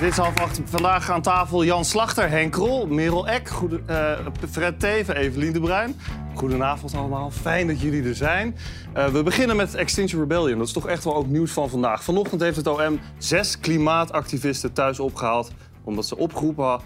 [0.00, 0.60] Dit is half acht.
[0.64, 4.18] Vandaag aan tafel Jan Slachter, Henk Krol, Merel Eck, goede, eh,
[4.50, 5.96] Fred Teven, Evelien de Bruin.
[6.34, 8.56] Goedenavond allemaal, fijn dat jullie er zijn.
[8.96, 10.58] Uh, we beginnen met Extinction Rebellion.
[10.58, 12.04] Dat is toch echt wel ook nieuws van vandaag.
[12.04, 15.50] Vanochtend heeft het OM zes klimaatactivisten thuis opgehaald
[15.84, 16.80] omdat ze opgeroepen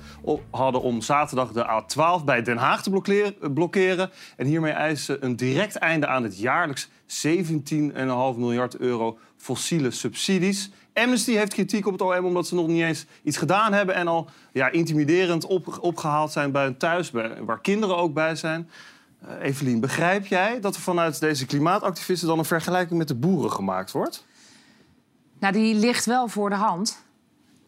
[0.50, 2.90] hadden om zaterdag de A12 bij Den Haag te
[3.54, 4.10] blokkeren.
[4.36, 10.70] En hiermee eisen ze een direct einde aan het jaarlijks 17,5 miljard euro fossiele subsidies.
[10.94, 13.94] Amnesty heeft kritiek op het OM omdat ze nog niet eens iets gedaan hebben...
[13.94, 18.68] en al ja, intimiderend op, opgehaald zijn bij hun thuis, waar kinderen ook bij zijn.
[19.24, 22.28] Uh, Evelien, begrijp jij dat er vanuit deze klimaatactivisten...
[22.28, 24.24] dan een vergelijking met de boeren gemaakt wordt?
[25.38, 27.02] Nou, die ligt wel voor de hand.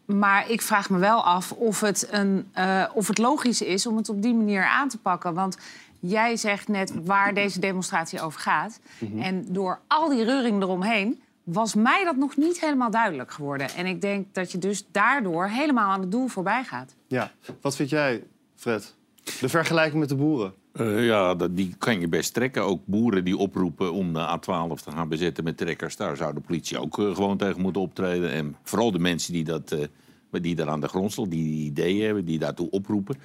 [0.05, 3.97] Maar ik vraag me wel af of het, een, uh, of het logisch is om
[3.97, 5.33] het op die manier aan te pakken.
[5.33, 5.57] Want
[5.99, 8.79] jij zegt net waar deze demonstratie over gaat.
[8.97, 9.21] Mhm.
[9.21, 13.69] En door al die reuring eromheen was mij dat nog niet helemaal duidelijk geworden.
[13.69, 16.95] En ik denk dat je dus daardoor helemaal aan het doel voorbij gaat.
[17.07, 17.31] Ja,
[17.61, 18.23] wat vind jij,
[18.55, 18.95] Fred?
[19.39, 20.53] De vergelijking met de boeren?
[20.73, 22.63] Uh, ja, die kan je best trekken.
[22.63, 25.95] Ook boeren die oproepen om de A12 te gaan bezetten met trekkers...
[25.95, 28.31] daar zou de politie ook uh, gewoon tegen moeten optreden.
[28.31, 29.85] En vooral de mensen die, dat, uh,
[30.31, 33.17] die daar aan de grond die, die ideeën hebben, die daartoe oproepen...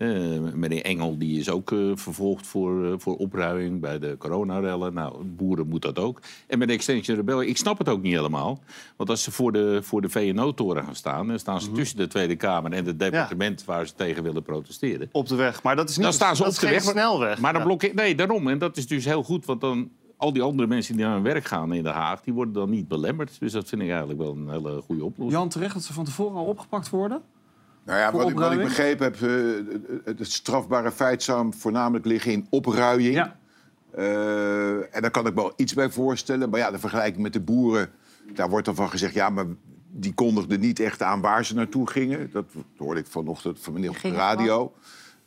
[0.00, 4.94] Uh, meneer Engel die is ook uh, vervolgd voor, uh, voor opruiming bij de coronarellen.
[4.94, 6.20] Nou, boeren moet dat ook.
[6.46, 8.62] En met de Extinction Rebellion, ik snap het ook niet helemaal.
[8.96, 11.26] Want als ze voor de, voor de VNO-toren gaan staan...
[11.26, 11.76] dan staan ze mhm.
[11.76, 13.64] tussen de Tweede Kamer en het departement...
[13.64, 15.08] waar ze tegen willen protesteren.
[15.12, 16.04] Op de weg, maar dat is niet...
[16.04, 16.82] Dan staan ze op de weg.
[16.82, 17.40] snelweg.
[17.40, 17.94] Maar dan blokkeert...
[17.94, 18.48] Nee, daarom.
[18.48, 19.90] En dat is dus heel goed, want dan...
[20.20, 22.70] Al die andere mensen die naar hun werk gaan in Den Haag, die worden dan
[22.70, 23.40] niet belemmerd.
[23.40, 25.40] Dus dat vind ik eigenlijk wel een hele goede oplossing.
[25.40, 27.22] Jan, terecht dat ze van tevoren al opgepakt worden?
[27.84, 32.32] Nou ja, wat ik, wat ik, begrepen heb, uh, het strafbare feit zou voornamelijk liggen
[32.32, 33.14] in opruiing.
[33.14, 33.36] Ja.
[33.98, 36.50] Uh, en daar kan ik wel iets bij voorstellen.
[36.50, 37.90] Maar ja, de vergelijking met de boeren,
[38.34, 39.14] daar wordt dan van gezegd...
[39.14, 39.46] ja, maar
[39.90, 42.30] die kondigden niet echt aan waar ze naartoe gingen.
[42.32, 44.74] Dat hoorde ik vanochtend van meneer op de radio.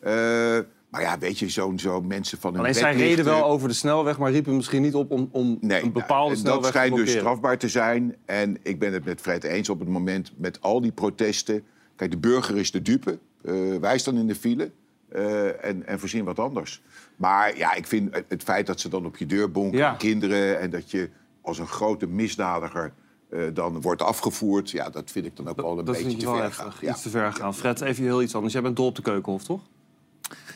[0.03, 0.59] Uh,
[0.94, 3.74] maar ja, weet je, zo'n zo mensen van hun Alleen zij reden wel over de
[3.74, 6.72] snelweg, maar riepen misschien niet op om, om nee, een bepaalde nou, snelweg te Dat
[6.72, 8.16] schijnt dus strafbaar te zijn.
[8.26, 11.64] En ik ben het met Fred eens op het moment met al die protesten
[11.96, 13.20] Kijk, de burger is de dupe.
[13.42, 14.72] Uh, wij staan in de file
[15.16, 16.82] uh, en, en voorzien wat anders.
[17.16, 20.59] Maar ja, ik vind het feit dat ze dan op je deur bonken, kinderen...
[20.59, 21.09] en dat je
[21.42, 22.94] als een grote misdadiger
[23.30, 24.70] uh, dan wordt afgevoerd...
[24.70, 26.74] ja, dat vind ik dan ook wel een beetje te ver gaan.
[26.82, 27.56] Iets te ver gaan.
[27.56, 28.53] Fred, even heel iets anders.
[28.53, 29.62] Jij bent dol op de keukenhof, toch?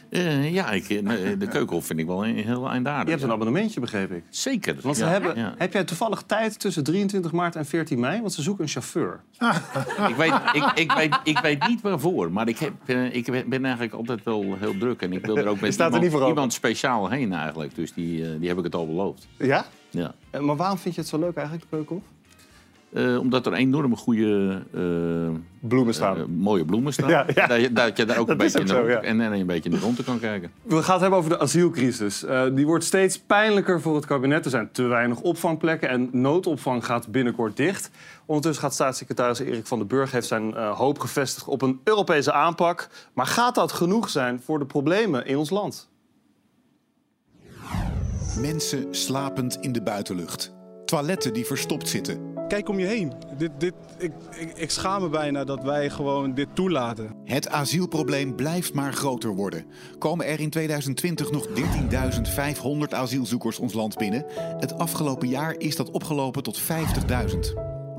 [0.10, 1.06] Uh, ja, ik, eh,
[1.40, 3.06] de keukenhof vind ik wel heel eindaardig.
[3.06, 4.24] Je hebt een abonnementje, begreep ik.
[4.30, 4.76] Zeker.
[4.82, 8.20] Want ze hebben, heb jij toevallig tijd tussen 23 maart en 14 mei?
[8.22, 9.20] Want ze zoeken een chauffeur.
[10.08, 13.66] ik, weet, ik, ik, weet, ik weet niet waarvoor, maar ik, heb, uh, ik ben
[13.66, 15.02] eigenlijk altijd wel heel druk.
[15.02, 17.76] En ik wil er ook met iemand, iemand, speciaal heen eigenlijk.
[17.76, 19.28] Dus die, die heb ik het al beloofd.
[19.38, 19.66] Ja?
[19.90, 20.14] Ja.
[20.40, 22.04] maar waarom vind je het zo leuk eigenlijk, de keukenhof?
[22.98, 24.62] Uh, omdat er enorme goede...
[24.76, 26.18] Uh, bloemen staan.
[26.18, 27.10] Uh, mooie bloemen staan.
[27.18, 27.48] Ja, ja.
[27.48, 29.02] Dat, je, dat, je daar ook een beetje, in de, zo, ja.
[29.02, 30.52] en, en een beetje in de ronde kan kijken.
[30.62, 32.26] We gaan het hebben over de asielcrisis.
[32.54, 34.46] die wordt steeds pijnlijker voor het kabinet.
[34.46, 37.92] Er zijn te weinig opvangplekken en noodopvang gaat binnenkort dicht.
[38.26, 42.90] Ondertussen gaat staatssecretaris Erik van den Burg heeft zijn hoop gevestigd op een Europese aanpak.
[43.14, 45.90] Maar gaat dat genoeg zijn voor de problemen in ons land?
[48.40, 50.56] Mensen slapend in de buitenlucht.
[50.86, 53.14] Toiletten die verstopt zitten Kijk om je heen.
[53.38, 54.12] Dit, dit, ik,
[54.56, 57.16] ik, schaam me bijna dat wij gewoon dit toelaten.
[57.24, 59.66] Het asielprobleem blijft maar groter worden.
[59.98, 61.54] Komen er in 2020 nog 13.500
[62.90, 64.26] asielzoekers ons land binnen?
[64.58, 66.66] Het afgelopen jaar is dat opgelopen tot 50.000.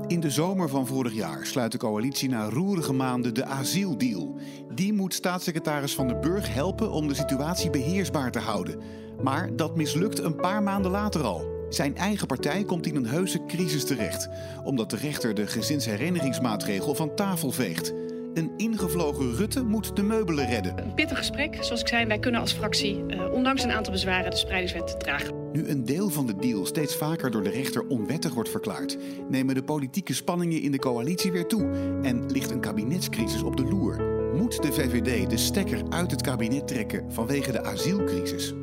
[0.07, 4.35] In de zomer van vorig jaar sluit de coalitie na roerige maanden de asieldeal.
[4.73, 8.79] Die moet staatssecretaris Van den Burg helpen om de situatie beheersbaar te houden.
[9.21, 11.58] Maar dat mislukt een paar maanden later al.
[11.69, 14.29] Zijn eigen partij komt in een heuse crisis terecht,
[14.63, 17.93] omdat de rechter de gezinsherenigingsmaatregel van tafel veegt.
[18.33, 20.77] Een ingevlogen Rutte moet de meubelen redden.
[20.77, 22.05] Een pittig gesprek, zoals ik zei.
[22.05, 25.51] Wij kunnen als fractie, uh, ondanks een aantal bezwaren, de spreidingswet dragen.
[25.51, 28.97] Nu een deel van de deal steeds vaker door de rechter onwettig wordt verklaard,
[29.29, 31.69] nemen de politieke spanningen in de coalitie weer toe
[32.01, 34.17] en ligt een kabinetscrisis op de loer.
[34.35, 38.53] Moet de VVD de stekker uit het kabinet trekken vanwege de asielcrisis?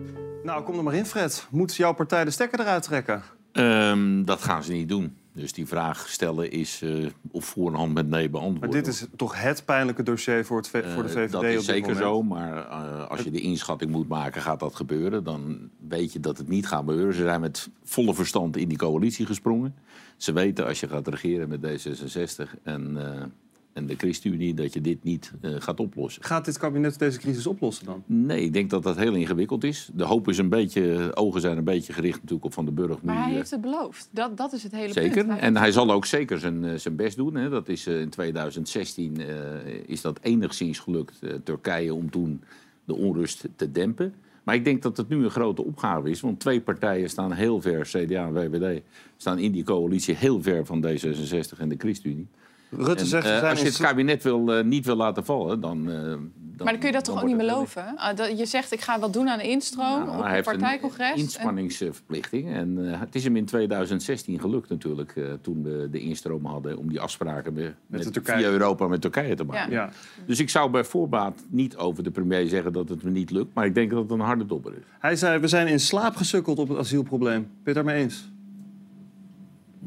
[0.47, 1.47] Nou, kom er maar in, Fred.
[1.51, 3.23] Moet jouw partij de stekker eruit trekken?
[3.53, 5.17] Um, dat gaan ze niet doen.
[5.33, 8.61] Dus die vraag stellen is uh, op voorhand met nee beantwoord.
[8.61, 11.65] Maar dit is toch het pijnlijke dossier voor, het, voor de VVD uh, Dat is
[11.65, 15.25] zeker zo, maar uh, als je de inschatting moet maken, gaat dat gebeuren.
[15.25, 17.15] Dan weet je dat het niet gaat gebeuren.
[17.15, 19.75] Ze zijn met volle verstand in die coalitie gesprongen.
[20.17, 22.97] Ze weten als je gaat regeren met D66 en
[23.77, 26.25] en de ChristenUnie dat je dit niet uh, gaat oplossen.
[26.25, 28.03] Gaat dit kabinet deze crisis oplossen dan?
[28.07, 29.91] Nee, ik denk dat dat heel ingewikkeld is.
[29.95, 33.03] De hoop is een beetje, ogen zijn een beetje gericht natuurlijk op Van de Burg.
[33.03, 34.09] Maar hij heeft het beloofd.
[34.11, 35.27] Dat, dat is het hele zeker.
[35.27, 35.41] punt.
[35.41, 37.35] En hij zal ook zeker zijn, zijn best doen.
[37.35, 37.49] Hè.
[37.49, 39.27] Dat is, uh, in 2016 uh,
[39.87, 42.43] is dat enigszins gelukt, Turkije, om toen
[42.85, 44.15] de onrust te dempen.
[44.43, 46.21] Maar ik denk dat het nu een grote opgave is.
[46.21, 48.83] Want twee partijen staan heel ver, CDA en VVD,
[49.17, 52.29] staan in die coalitie heel ver van D66 en de ChristenUnie.
[52.71, 55.89] Rutte en, zegt, uh, als je het kabinet wil, uh, niet wil laten vallen, dan,
[55.89, 56.31] uh, dan...
[56.57, 57.99] Maar dan kun je dat toch ook niet beloven?
[58.19, 61.11] Uh, je zegt, ik ga wat doen aan de instroom nou, op het partijcongres.
[61.11, 62.51] een inspanningsverplichting.
[62.53, 66.79] En het is hem in 2016 gelukt natuurlijk, toen we de instroom hadden...
[66.79, 69.73] om die afspraken met, met, met via Europa met Turkije te maken.
[69.73, 69.91] Ja.
[70.27, 73.55] Dus ik zou bij voorbaat niet over de premier zeggen dat het me niet lukt...
[73.55, 74.85] maar ik denk dat het een harde dobber is.
[74.99, 77.41] Hij zei, we zijn in slaap gesukkeld op het asielprobleem.
[77.41, 78.29] Ben je het daarmee eens?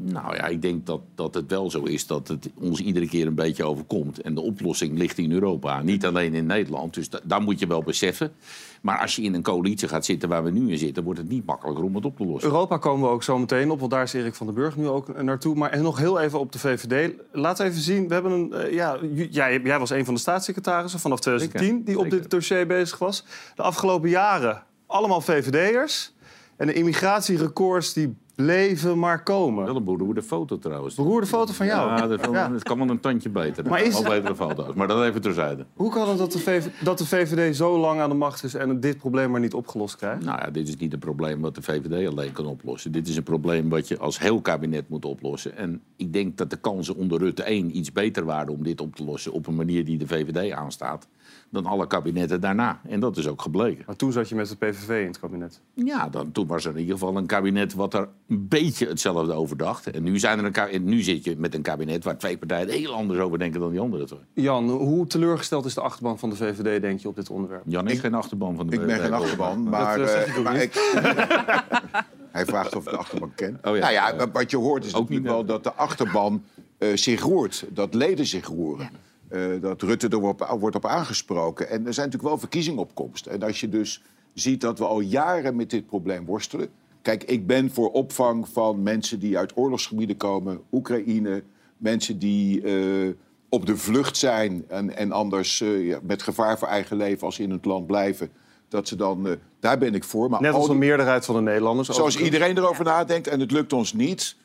[0.02, 3.26] Nou ja, ik denk dat, dat het wel zo is dat het ons iedere keer
[3.26, 4.20] een beetje overkomt.
[4.20, 6.94] En de oplossing ligt in Europa, niet alleen in Nederland.
[6.94, 8.32] Dus da daar moet je wel beseffen.
[8.80, 11.28] Maar als je in een coalitie gaat zitten waar we nu in zitten, wordt het
[11.28, 12.50] niet makkelijker om het op te lossen.
[12.50, 14.88] Europa komen we ook zo meteen op, want daar is Erik van den Burg nu
[14.88, 15.54] ook naartoe.
[15.54, 17.12] Maar nog heel even op de VVD.
[17.32, 18.52] Laat even zien, we hebben een.
[18.52, 18.98] Uh, ja,
[19.30, 21.84] jij, jij, was een van de staatssecretarissen vanaf 2010 Zeker.
[21.84, 23.24] die op dit dossier bezig was.
[23.54, 26.12] De afgelopen jaren allemaal VVD'ers.
[26.56, 29.64] En de immigratierecords die bleven maar komen.
[29.64, 30.94] Wel een beroerde foto trouwens.
[30.94, 31.88] Beroerde foto van jou?
[31.88, 32.52] Ja, dat, ja.
[32.58, 33.68] kan wel een tandje beter.
[33.68, 34.00] Maar is...
[34.00, 35.66] Wel betere foto's, maar dat even terzijde.
[35.74, 36.66] Hoe kan het dat de, VV...
[36.84, 39.96] dat de VVD zo lang aan de macht is en dit probleem maar niet opgelost
[39.96, 40.24] krijgt?
[40.24, 42.92] Nou ja, dit is niet een probleem wat de VVD alleen kan oplossen.
[42.92, 45.56] Dit is een probleem wat je als heel kabinet moet oplossen.
[45.56, 48.96] En ik denk dat de kansen onder Rutte 1 iets beter waren om dit op
[48.96, 49.32] te lossen...
[49.32, 51.08] op een manier die de VVD aanstaat
[51.50, 52.80] dan alle kabinetten daarna.
[52.88, 53.84] En dat is ook gebleken.
[53.86, 55.60] Maar toen zat je met de PVV in het kabinet?
[55.74, 59.32] Ja, dan, toen was er in ieder geval een kabinet wat er een beetje hetzelfde
[59.32, 59.90] over dacht.
[59.90, 62.94] En nu, zijn er een, nu zit je met een kabinet waar twee partijen heel
[62.94, 64.20] anders over denken dan die andere twee.
[64.32, 67.62] Jan, hoe teleurgesteld is de achterban van de VVD, denk je, op dit onderwerp?
[67.66, 68.90] Jan is ik, geen achterban van de ik VVD.
[68.90, 69.98] Ik ben geen achterban, maar...
[69.98, 70.62] Dat, uh, maar niet.
[70.62, 70.74] ik,
[72.32, 73.58] hij vraagt of ik de achterban ken.
[73.62, 73.80] Oh ja.
[73.80, 76.44] Nou ja, wat je hoort is Ook natuurlijk niet wel dat de achterban
[76.78, 77.64] uh, zich roert.
[77.68, 78.90] Dat leden zich roeren.
[79.30, 81.68] Uh, dat Rutte er wordt, wordt op aangesproken.
[81.68, 83.26] En er zijn natuurlijk wel verkiezingen op komst.
[83.26, 84.02] En als je dus
[84.34, 86.68] ziet dat we al jaren met dit probleem worstelen.
[87.02, 91.42] Kijk, ik ben voor opvang van mensen die uit oorlogsgebieden komen, Oekraïne,
[91.76, 93.12] mensen die uh,
[93.48, 97.34] op de vlucht zijn en, en anders uh, ja, met gevaar voor eigen leven als
[97.34, 98.30] ze in het land blijven.
[98.68, 100.30] Dat ze dan, uh, daar ben ik voor.
[100.30, 101.88] Maar Net als die, meerderheid van de Nederlanders.
[101.88, 104.36] zoals iedereen erover nadenkt en het lukt ons niet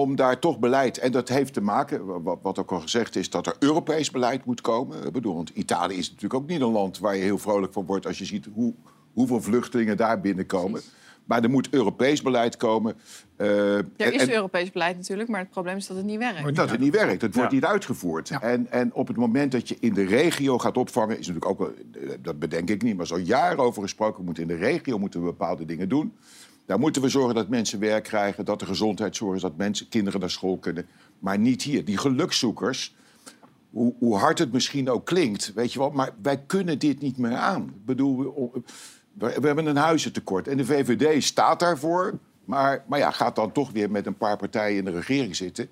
[0.00, 0.98] om daar toch beleid...
[0.98, 3.30] En dat heeft te maken, wat, wat ook al gezegd is...
[3.30, 5.06] dat er Europees beleid moet komen.
[5.06, 6.98] Ik bedoel, want Italië is natuurlijk ook niet een land...
[6.98, 8.74] waar je heel vrolijk van wordt als je ziet hoe,
[9.12, 10.70] hoeveel vluchtelingen daar binnenkomen.
[10.70, 10.92] Precies.
[11.24, 12.96] Maar er moet Europees beleid komen.
[13.36, 16.56] Uh, er is en, Europees beleid natuurlijk, maar het probleem is dat het niet werkt.
[16.56, 17.22] Dat het niet werkt.
[17.22, 17.56] Het wordt ja.
[17.56, 18.28] niet uitgevoerd.
[18.28, 18.42] Ja.
[18.42, 21.18] En, en op het moment dat je in de regio gaat opvangen...
[21.18, 21.72] is natuurlijk ook, wel,
[22.22, 24.24] dat bedenk ik niet, maar zo jaren over gesproken...
[24.24, 26.12] moet in de regio moeten we bepaalde dingen doen...
[26.66, 30.20] Daar moeten we zorgen dat mensen werk krijgen, dat de gezondheidszorg is, dat mensen, kinderen
[30.20, 30.86] naar school kunnen.
[31.18, 31.84] Maar niet hier.
[31.84, 32.94] Die gelukzoekers,
[33.70, 37.18] hoe, hoe hard het misschien ook klinkt, weet je wel, maar wij kunnen dit niet
[37.18, 37.62] meer aan.
[37.62, 38.52] Ik bedoel,
[39.12, 42.18] we, we, hebben een huizentekort en de VVD staat daarvoor.
[42.44, 45.68] Maar, maar ja, gaat dan toch weer met een paar partijen in de regering zitten...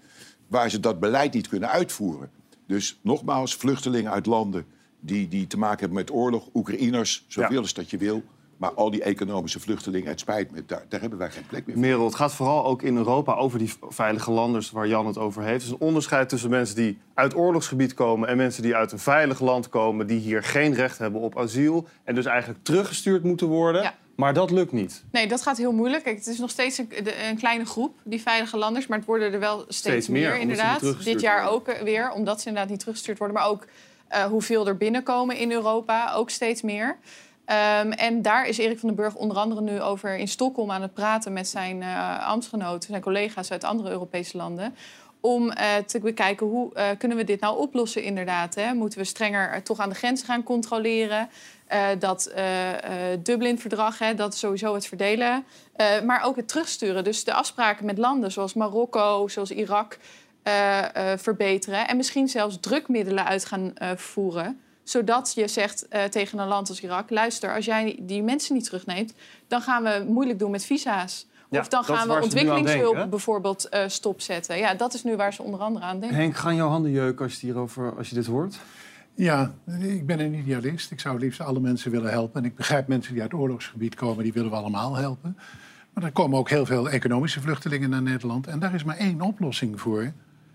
[0.47, 2.31] waar ze dat beleid niet kunnen uitvoeren.
[2.67, 4.67] Dus nogmaals, vluchtelingen uit landen
[5.01, 6.49] die, die te maken hebben met oorlog...
[6.55, 7.59] Oekraïners, zoveel ja.
[7.59, 8.23] als dat je wil...
[8.63, 11.75] Maar al die economische vluchtelingen, het spijt me, daar, daar hebben wij geen plek meer
[11.75, 11.85] voor.
[11.85, 15.43] Merel, het gaat vooral ook in Europa over die veilige landers waar Jan het over
[15.43, 15.61] heeft.
[15.61, 18.29] Er is een onderscheid tussen mensen die uit oorlogsgebied komen...
[18.29, 20.07] en mensen die uit een veilig land komen...
[20.07, 21.87] die hier geen recht hebben op asiel...
[22.05, 23.83] en dus eigenlijk teruggestuurd moeten worden...
[23.83, 23.95] Ja.
[24.17, 25.05] Maar dat lukt niet.
[25.13, 26.05] Nee, dat gaat heel moeilijk.
[26.05, 26.89] Kijk, het is nog steeds een,
[27.29, 28.87] een, kleine groep, die veilige landers.
[28.87, 31.05] Maar het worden er wel steeds, steeds meer, meer inderdaad.
[31.05, 33.37] Dit jaar ook weer, omdat ze inderdaad niet teruggestuurd worden.
[33.37, 33.67] Maar ook
[34.13, 36.97] uh, hoeveel er binnenkomen in Europa, ook steeds meer.
[37.47, 40.83] Um, en daar is Erik van den Burg onder andere nu over in Stockholm aan
[40.83, 44.75] het praten met zijn uh, ambtsgenoten, zijn collega's uit andere Europese landen.
[45.21, 45.55] Om uh,
[45.87, 48.55] te bekijken hoe uh, kunnen we dit nou oplossen, inderdaad.
[48.55, 48.75] Hè?
[48.75, 51.29] Moeten we strenger toch aan de grenzen gaan controleren?
[51.99, 52.33] dat
[53.23, 55.45] Dublin-verdrag, dat sowieso het verdelen.
[56.05, 57.05] maar ook het terugsturen.
[57.05, 59.99] Dus de afspraken met landen zoals Marokko, zoals Irak
[61.17, 61.89] verbeteren.
[61.89, 66.81] En misschien zelfs drukmiddelen uit gaan voeren zodat je zegt uh, tegen een land als
[66.81, 69.15] Irak: luister, als jij die mensen niet terugneemt,
[69.49, 71.27] dan gaan we moeilijk doen met visa's.
[71.51, 74.59] Ja, of dan gaan we ontwikkelingshulp denken, bijvoorbeeld uh, stopzetten.
[74.59, 76.19] Ja, dat is nu waar ze onder andere aan denken.
[76.19, 78.59] Henk, gaan jouw handen jeuken als je, hierover, als je dit hoort?
[79.15, 80.91] Ja, ik ben een idealist.
[80.91, 82.41] Ik zou liefst alle mensen willen helpen.
[82.41, 85.39] En ik begrijp mensen die uit oorlogsgebied komen, die willen we allemaal helpen.
[85.93, 88.47] Maar er komen ook heel veel economische vluchtelingen naar Nederland.
[88.47, 90.13] En daar is maar één oplossing voor.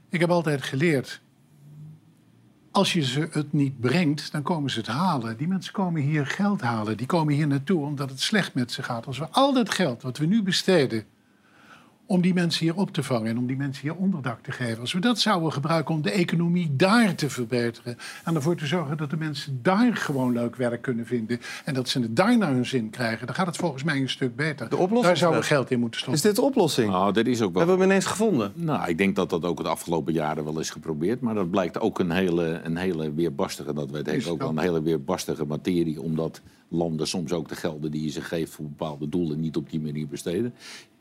[0.10, 1.22] Ik heb altijd geleerd
[2.77, 5.38] als je ze het niet brengt, dan komen ze het halen.
[5.38, 6.98] Die mensen komen hier geld halen.
[6.98, 9.05] Die komen hier naartoe omdat het slecht met ze gaat.
[9.05, 11.05] Als we al dat geld wat we nu besteden
[12.08, 14.80] om die mensen hier op te vangen en om die mensen hier onderdak te geven.
[14.80, 18.98] Als we dat zouden gebruiken om de economie daar te verbeteren en ervoor te zorgen
[18.98, 22.52] dat de mensen daar gewoon leuk werk kunnen vinden en dat ze het daar naar
[22.52, 24.70] hun zin krijgen, dan gaat het volgens mij een stuk beter.
[24.70, 26.22] De oplossing daar zouden we geld in moeten stoppen.
[26.24, 26.92] Is dit de oplossing?
[26.92, 27.58] Nou, dat is ook wel...
[27.58, 28.52] Hebben we hem ineens gevonden?
[28.56, 31.22] Nou, ik denk dat dat ook de afgelopen jaren wel is geprobeerd.
[31.22, 34.60] Maar dat blijkt ook een hele, een hele weerbarstige, dat weet ik ook wel, een
[34.60, 36.02] hele weerbarstige materie.
[36.02, 39.70] Omdat landen soms ook de gelden die je ze geeft voor bepaalde doelen niet op
[39.70, 40.54] die manier besteden.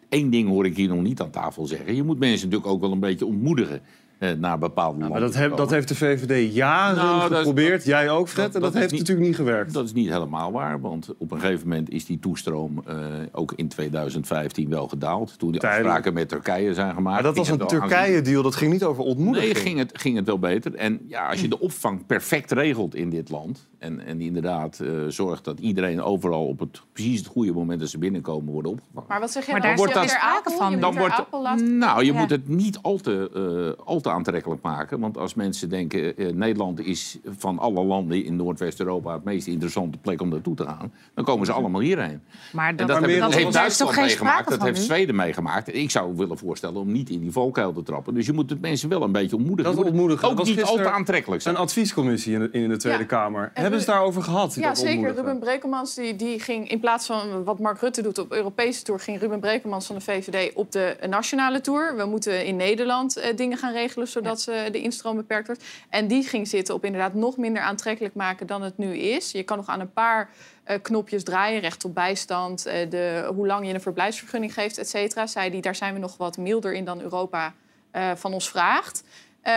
[0.09, 1.95] Eén ding hoor ik hier nog niet aan tafel zeggen.
[1.95, 3.83] Je moet mensen natuurlijk ook wel een beetje ontmoedigen
[4.19, 5.11] naar bepaalde Nou, landen.
[5.11, 7.85] maar dat, heb- dat heeft de VVD jaren Nou, dat geprobeerd.
[7.85, 8.55] Jij ook, Fred.
[8.55, 9.73] en dat, heeft niet- natuurlijk niet gewerkt.
[9.73, 12.97] Dat is niet helemaal waar, want op een gegeven moment is die toestroom eh,
[13.33, 15.39] ook in 2015 wel gedaald.
[15.39, 15.87] Toen die Tijdelijk.
[15.89, 17.15] afspraken met Turkije zijn gemaakt.
[17.15, 18.43] Maar dat was een Turkije-deal.
[18.43, 19.53] Dat ging niet over ontmoediging.
[19.55, 20.75] Nee, ging het, ging het wel beter.
[20.75, 23.69] En ja, als je de opvang perfect regelt in dit land...
[23.79, 27.81] en, en inderdaad eh, zorgt dat iedereen overal op het precies het goede moment...
[27.81, 29.05] dat ze binnenkomen worden opgevangen.
[29.09, 29.69] Maar wat zeg je Maar dan?
[29.69, 30.81] daar wordt dat- er van.
[30.81, 32.19] Dan wordt, nou, je Ja.
[32.19, 33.31] moet het niet al te,
[33.79, 35.01] eh, al te aantrekkelijk maken.
[35.01, 36.17] Want als mensen denken...
[36.17, 39.13] eh, Nederland is van alle landen in Noordwest-Europa...
[39.13, 40.93] het meest interessante plek om naartoe te gaan...
[41.15, 42.21] dan komen ze allemaal hierheen.
[42.53, 44.81] Maar En dat, dat, Maar hebben- meer- dat heeft Duitsland geen meegemaakt, dat heeft?
[44.83, 45.75] Zweden meegemaakt.
[45.75, 48.15] Ik zou willen voorstellen om niet in die valkuil te trappen.
[48.15, 49.77] Dus je moet het mensen wel een beetje ontmoedigen.
[49.77, 50.29] Dat ontmoedigen.
[50.29, 51.55] Ook niet al te aantrekkelijk zijn.
[51.55, 53.05] Een adviescommissie in de, in de Tweede Ja.
[53.07, 53.51] Kamer.
[53.55, 54.55] En Hebben ze daarover gehad?
[54.55, 55.15] Ja, zeker.
[55.15, 59.01] Ruben Brekelmans die, die ging in plaats van wat Mark Rutte doet op Europese tour,
[59.01, 61.97] ging Ruben Brekelmans van de VVD op de nationale tour.
[61.97, 65.65] We moeten in Nederland eh, dingen gaan regelen zodat ze de instroom beperkt wordt.
[65.89, 69.31] En die ging zitten op inderdaad nog minder aantrekkelijk maken dan het nu is.
[69.31, 70.31] Je kan nog aan een paar
[70.65, 74.89] eh, knopjes draaien, recht op bijstand, eh, de, hoe lang je een verblijfsvergunning geeft, et
[74.89, 75.27] cetera.
[75.27, 77.55] Zei die, daar zijn we nog wat milder in dan Europa
[77.91, 79.03] eh, van ons vraagt.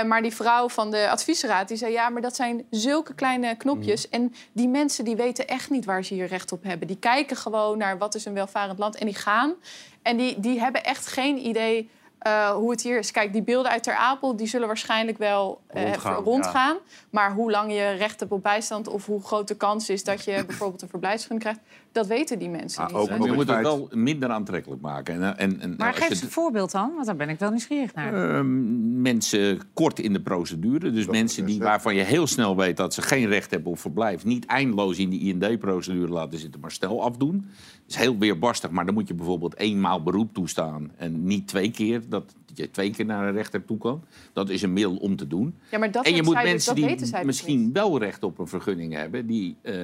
[0.05, 1.91] Maar die vrouw van de adviesraad die zei...
[1.91, 4.05] ja, maar dat zijn zulke kleine knopjes.
[4.05, 4.11] Mm.
[4.11, 6.87] En die mensen die weten echt niet waar ze hier recht op hebben.
[6.87, 9.53] Die kijken gewoon naar wat is een welvarend land en die gaan.
[10.01, 13.11] En die, die hebben echt geen idee eh, hoe het hier is.
[13.11, 16.77] Kijk, die beelden uit Ter Apel die zullen waarschijnlijk wel eh, Rondgaan, rondgaan.
[17.09, 18.87] Maar hoe lang je recht hebt op bijstand...
[18.87, 21.77] of hoe groot de kans is dat je bijvoorbeeld een verblijfsvergunning krijgt...
[21.91, 22.95] dat weten die mensen Ah, niet.
[22.97, 23.13] ook- hè.
[23.13, 25.13] ook- je het moet het wel minder aantrekkelijk maken.
[25.23, 27.93] En, en, en, maar geef eens een voorbeeld dan, want daar ben ik wel nieuwsgierig
[27.93, 28.35] naar.
[28.35, 30.91] Ehm, mensen kort in de procedure.
[30.91, 34.25] Dus mensen die, waarvan je heel snel weet dat ze geen recht hebben op verblijf.
[34.25, 37.37] Niet eindeloos in die IND-procedure laten zitten, maar snel afdoen.
[37.41, 40.91] Dat is heel weerbarstig, maar dan moet je bijvoorbeeld eenmaal beroep toestaan.
[40.97, 44.03] En niet twee keer, dat je twee keer naar een rechter toe kan.
[44.33, 45.55] Dat is een middel om te doen.
[45.71, 47.73] Ja, maar dat en je moet zij mensen die misschien niet.
[47.73, 49.75] wel recht op een vergunning hebben, die, eh,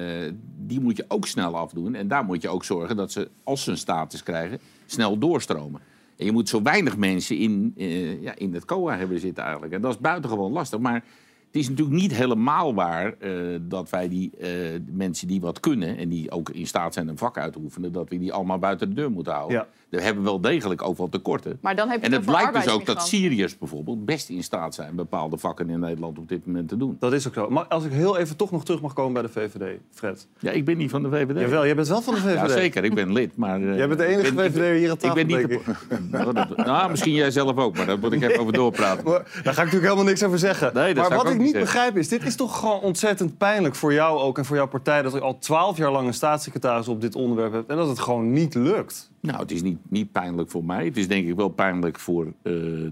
[0.58, 1.94] die moet je ook snel afdoen.
[1.94, 5.80] En daar moet je ook zorgen dat ze, als ze een status krijgen, snel doorstromen.
[6.16, 9.72] En je moet zo weinig mensen in, eh, ja, in het COA hebben zitten eigenlijk.
[9.72, 10.78] En dat is buitengewoon lastig.
[10.78, 11.04] Maar
[11.46, 14.48] het is natuurlijk niet helemaal waar eh, dat wij die eh,
[14.92, 15.96] mensen die wat kunnen...
[15.96, 17.92] en die ook in staat zijn een vak uit te oefenen...
[17.92, 19.56] dat we die allemaal buiten de deur moeten houden.
[19.56, 19.66] Ja.
[19.88, 21.58] We hebben wel degelijk ook wel tekorten.
[21.60, 23.06] Maar dan heb je En het blijkt dus ook dat.
[23.08, 24.94] Syriërs bijvoorbeeld best in staat zijn...
[24.94, 26.96] bepaalde vakken in Nederland op dit moment te doen.
[26.98, 27.48] Dat is ook zo.
[27.50, 30.28] Maar als ik heel even toch nog terug mag komen bij de VVD, Fred.
[30.38, 31.40] Ja, ik ben niet van de VVD.
[31.40, 32.34] Jawel, jij bent wel van de VVD.
[32.34, 32.84] Ja, zeker.
[32.84, 33.60] Ik ben lid, maar...
[33.62, 35.48] eh, Jij bent de enige VVD'er hier aan tafel, Ik ben niet...
[35.48, 38.52] denk de- Nou, dat- nou, misschien jij zelf ook, maar daar moet ik even over
[38.52, 39.04] doorpraten.
[39.04, 40.70] Maar Daar ga ik natuurlijk helemaal niks over zeggen.
[40.74, 43.74] Nee, dat maar ik wat ik niet begrijp is, dit is toch gewoon ontzettend pijnlijk
[43.74, 45.02] voor jou ook en voor jouw partij...
[45.02, 47.70] dat er al twaalf jaar lang een staatssecretaris op dit onderwerp hebt...
[47.70, 49.10] en dat het gewoon niet lukt.
[49.20, 50.84] Nou, het is niet, niet pijnlijk voor mij.
[50.84, 52.32] Het is denk ik wel pijnlijk voor eh,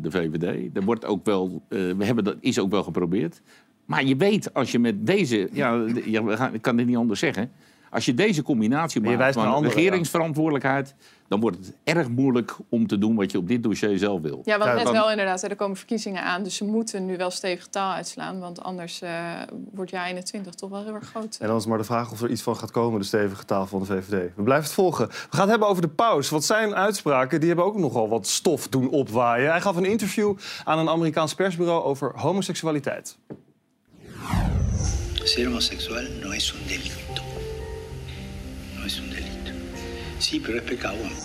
[0.00, 0.76] de VVD.
[0.76, 3.40] Er wordt ook wel, eh, we hebben dat is ook wel geprobeerd.
[3.84, 5.48] Maar je weet, als je met deze...
[5.52, 7.50] Ja, ja, ik kan dit niet anders zeggen.
[7.90, 10.94] Als je deze combinatie maakt van anderen, regeringsverantwoordelijkheid...
[11.28, 14.40] dan wordt het erg moeilijk om te doen wat je op dit dossier zelf wil.
[14.44, 15.42] Ja, want net wel inderdaad.
[15.42, 18.40] Er komen verkiezingen aan, dus ze moeten nu wel stevig taal uitslaan.
[18.40, 19.12] Want anders eh,
[19.72, 21.36] wordt jaar 21 toch wel heel erg groot.
[21.40, 23.66] En dan is maar de vraag of er iets van gaat komen, de stevige taal
[23.66, 24.34] van de VVD.
[24.36, 25.08] We blijven het volgen.
[25.08, 26.28] We gaan het hebben over de paus.
[26.28, 29.50] Want zijn uitspraken die hebben ook nogal wat stof doen opwaaien.
[29.50, 33.16] Hij gaf een interview aan een Amerikaans persbureau over homoseksualiteit.
[35.24, 37.03] Ser homosexual no es un delito.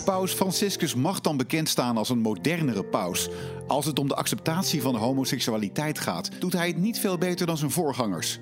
[0.05, 3.29] Paus Franciscus mag dan bekend staan als een modernere paus.
[3.67, 7.57] Als het om de acceptatie van homoseksualiteit gaat, doet hij het niet veel beter dan
[7.57, 8.39] zijn voorgangers.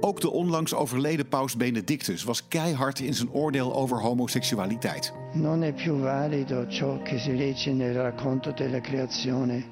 [0.00, 5.12] Ook de onlangs overleden paus Benedictus was keihard in zijn oordeel over homoseksualiteit.
[5.32, 9.64] Non è più valido ciò che si legge nel racconto della creazione,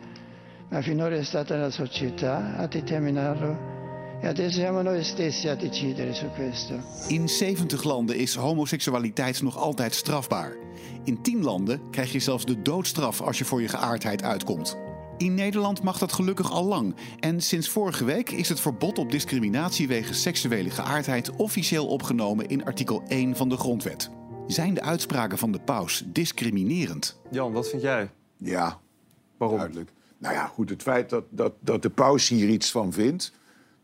[0.68, 3.77] ma finora è stata la società a determinarlo
[4.22, 6.74] e adesso siamo noi stessi a decidere su questo.
[7.08, 10.56] In 70 landen is homoseksualiteit nog altijd strafbaar.
[11.04, 14.78] In 10 landen krijg je zelfs de doodstraf als je voor je geaardheid uitkomt.
[15.16, 16.94] In Nederland mag dat gelukkig al lang.
[17.20, 22.64] En sinds vorige week is het verbod op discriminatie wegens seksuele geaardheid officieel opgenomen in
[22.64, 24.10] artikel 1 van de Grondwet.
[24.46, 27.20] Zijn de uitspraken van de paus discriminerend?
[27.30, 28.10] Jan, wat vind jij?
[28.36, 28.80] Ja,
[29.36, 29.58] Waarom?
[29.58, 29.90] duidelijk.
[30.18, 33.32] Nou ja, goed, het feit dat, dat, dat de paus hier iets van vindt...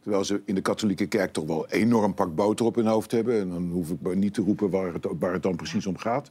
[0.04, 3.40] terwijl ze in de katholieke kerk toch wel enorm pak boter op hun hoofd hebben...
[3.40, 5.96] en dan hoef ik maar niet te roepen waar het, waar het dan precies om
[5.96, 6.30] gaat.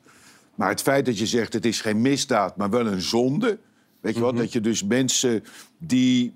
[0.55, 3.59] Maar het feit dat je zegt het is geen misdaad, maar wel een zonde...
[4.01, 5.43] weet je wel, dat je dus mensen
[5.77, 6.33] die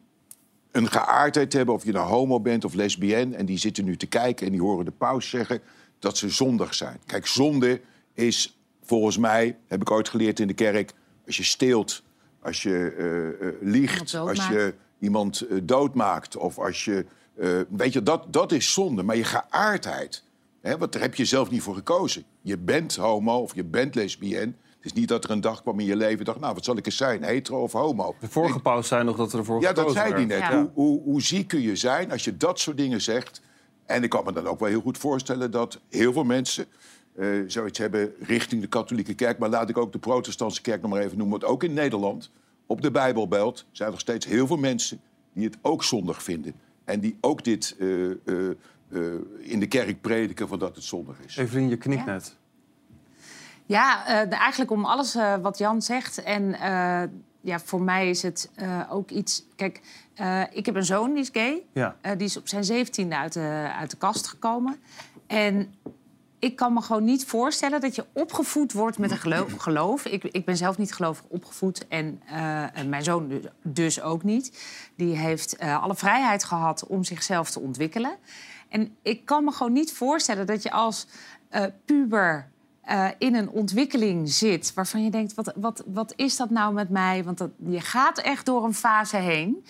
[0.71, 1.75] een geaardheid hebben...
[1.75, 3.35] of je nou homo bent of lesbienne...
[3.35, 5.59] en die zitten nu te kijken en die horen de paus zeggen...
[5.99, 6.97] dat ze zondig zijn.
[7.05, 7.81] Kijk, zonde
[8.13, 10.93] is volgens mij, heb ik ooit geleerd in de kerk...
[11.25, 12.03] als je steelt,
[12.41, 16.37] als je eh, eh, liegt, als je iemand eh, doodmaakt...
[16.37, 17.05] of als je...
[17.39, 19.03] eh, weet je, dat, dat is zonde.
[19.03, 20.23] Maar je geaardheid,
[20.61, 22.23] hè, want daar heb je zelf niet voor gekozen.
[22.41, 24.53] Je bent homo of je bent lesbienne...
[24.77, 26.25] Het is niet dat er een dag kwam in je leven...
[26.25, 28.15] dacht, nou, wat zal ik eens zijn, hetero of homo?
[28.19, 30.27] De vorige paus zei nog dat er ervoor Ja, dat zei hij werd.
[30.27, 30.39] net.
[30.39, 30.57] Ja.
[30.57, 33.41] Hoe, hoe, hoe ziek kun je zijn als je dat soort dingen zegt?
[33.85, 36.65] En ik kan me dan ook wel heel goed voorstellen dat heel veel mensen
[37.15, 39.37] eh, zoiets hebben richting de katholieke kerk.
[39.37, 41.39] Maar laat ik ook de protestantse kerk nog maar even noemen.
[41.39, 42.31] Want ook in Nederland,
[42.65, 44.99] op de Bijbelbelt, zijn er nog steeds heel veel mensen
[45.33, 46.53] die het ook zondig vinden.
[46.87, 48.15] En die ook dit eh, eh,
[48.91, 49.01] eh,
[49.39, 51.37] in de kerk prediken van dat het zondig is.
[51.37, 52.11] Evelien, je knikt Ja.
[52.11, 52.35] net.
[53.65, 56.23] Ja, eh, eigenlijk om alles eh, wat Jan zegt.
[56.23, 57.03] En eh,
[57.41, 59.43] ja, voor mij is het eh, ook iets...
[59.55, 59.81] Kijk,
[60.13, 61.63] eh, ik heb een zoon die is gay.
[61.73, 61.95] Ja.
[62.01, 64.75] Eh, die is op zijn zeventiende uit de, uit de kast gekomen.
[65.27, 65.73] En
[66.47, 69.53] ik kan me gewoon niet voorstellen dat je opgevoed wordt met een geloof.
[69.69, 70.05] geloof.
[70.05, 74.23] Ik, ik ben zelf niet gelovig opgevoed en, eh, en mijn zoon dus, dus ook
[74.23, 74.63] niet.
[74.95, 78.15] Die heeft eh, alle vrijheid gehad om zichzelf te ontwikkelen.
[78.69, 81.07] En ik kan me gewoon niet voorstellen dat je als
[81.49, 82.49] eh, puber
[83.17, 87.23] in een ontwikkeling zit waarvan je denkt: wat, wat, wat is dat nou met mij?
[87.23, 89.65] Want dat, je gaat echt door een fase heen.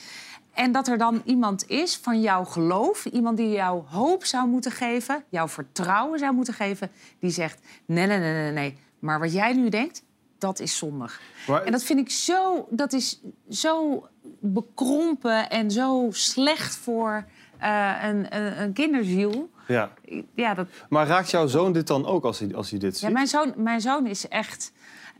[0.57, 4.71] En dat er dan iemand is van jouw geloof, iemand die jou hoop zou moeten
[4.71, 8.77] geven, jouw vertrouwen zou moeten geven, die zegt: nee, nee, nee, nee, nee.
[8.99, 10.03] Maar wat jij nu denkt,
[10.37, 11.21] dat is zondig.
[11.65, 14.07] En dat vind ik zo, dat is zo
[14.39, 17.25] bekrompen en zo slecht voor
[17.57, 19.49] eh, een, een, een kinderziel.
[19.67, 19.91] Ja.
[20.35, 23.07] Ja, dat, Maar raakt jouw zoon dit dan ook als hij, als hij dit ziet?
[23.07, 24.71] ja mijn, zoon, mijn zoon is echt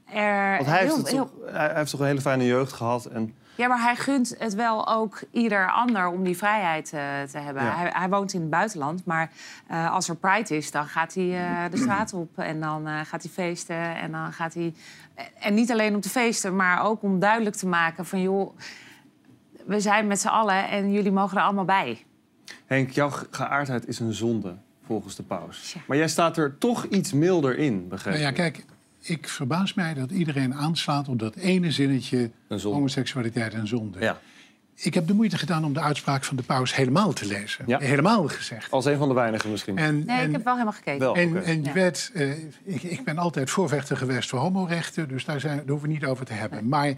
[0.06, 2.46] er Want hij heeft, heel, het heel, toch, hij hij heeft toch een hele fijne
[2.46, 3.06] jeugd gehad.
[3.06, 7.00] En Ja, maar hij gunt het wel ook ieder ander om die vrijheid eh,
[7.32, 7.64] te hebben.
[7.64, 7.76] Ja.
[7.76, 9.32] Hij, hij woont in het buitenland, maar
[9.68, 13.00] eh, als er Pride is, dan gaat hij eh, de straat op en dan eh,
[13.04, 13.96] gaat hij feesten.
[13.96, 14.74] En dan gaat hij.
[15.40, 18.58] En niet alleen om te feesten, maar ook om duidelijk te maken van joh,
[19.66, 22.06] we zijn met z'n allen en jullie mogen er allemaal bij.
[22.66, 25.76] Henk, jouw ge- geaardheid is een zonde, volgens de paus.
[25.88, 28.66] Maar jij staat er toch iets milder in, begrijp Nou ja, kijk,
[29.08, 32.32] ik verbaas mij dat iedereen aanslaat op dat ene zinnetje...
[32.48, 32.76] Een zonde.
[32.76, 34.00] homoseksualiteit en zonde.
[34.00, 34.20] Ja.
[34.76, 37.64] Ik heb de moeite gedaan om de uitspraak van de paus helemaal te lezen.
[37.68, 37.80] Ja.
[37.80, 38.72] Helemaal gezegd.
[38.72, 39.78] Als een van de weinigen misschien.
[39.78, 41.00] En, Nee, en, ik heb wel helemaal gekeken.
[41.00, 41.16] Wel.
[41.16, 41.40] en, oké.
[41.40, 41.74] en Ja.
[41.74, 42.30] weet, eh,
[42.64, 45.08] ik, ik ben altijd voorvechter geweest voor homorechten...
[45.08, 46.68] dus daar, zijn, daar hoeven we niet over te hebben.
[46.68, 46.94] Maar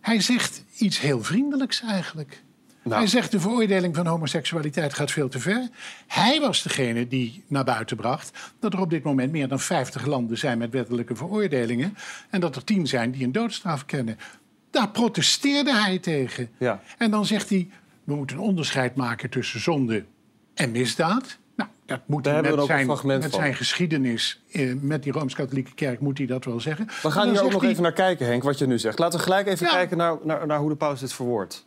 [0.00, 2.42] hij zegt iets heel vriendelijks eigenlijk.
[2.82, 3.00] Nou.
[3.00, 5.68] Hij zegt de veroordeling van homoseksualiteit gaat veel te ver.
[6.06, 10.06] Hij was degene die naar buiten bracht dat er op dit moment meer dan 50
[10.06, 11.96] landen zijn met wettelijke veroordelingen.
[12.30, 14.18] En dat er 10 zijn die een doodstraf kennen.
[14.70, 16.48] Daar protesteerde hij tegen.
[16.58, 16.80] Ja.
[16.98, 17.68] En dan zegt hij:
[18.04, 20.04] we moeten een onderscheid maken tussen zonde
[20.54, 21.38] en misdaad.
[21.56, 23.30] Nou, dat moet Daar hij met, zijn, met van.
[23.30, 26.86] zijn geschiedenis eh, met die Rooms-Katholieke Kerk moet hij dat wel zeggen.
[27.02, 28.98] We gaan hier ook nog even naar kijken, Henk, wat je nu zegt.
[28.98, 29.72] Laten we gelijk even Ja.
[29.72, 31.66] kijken naar, naar, naar hoe de paus dit verwoordt.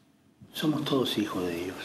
[0.54, 1.78] Somos todos hijos de Dios.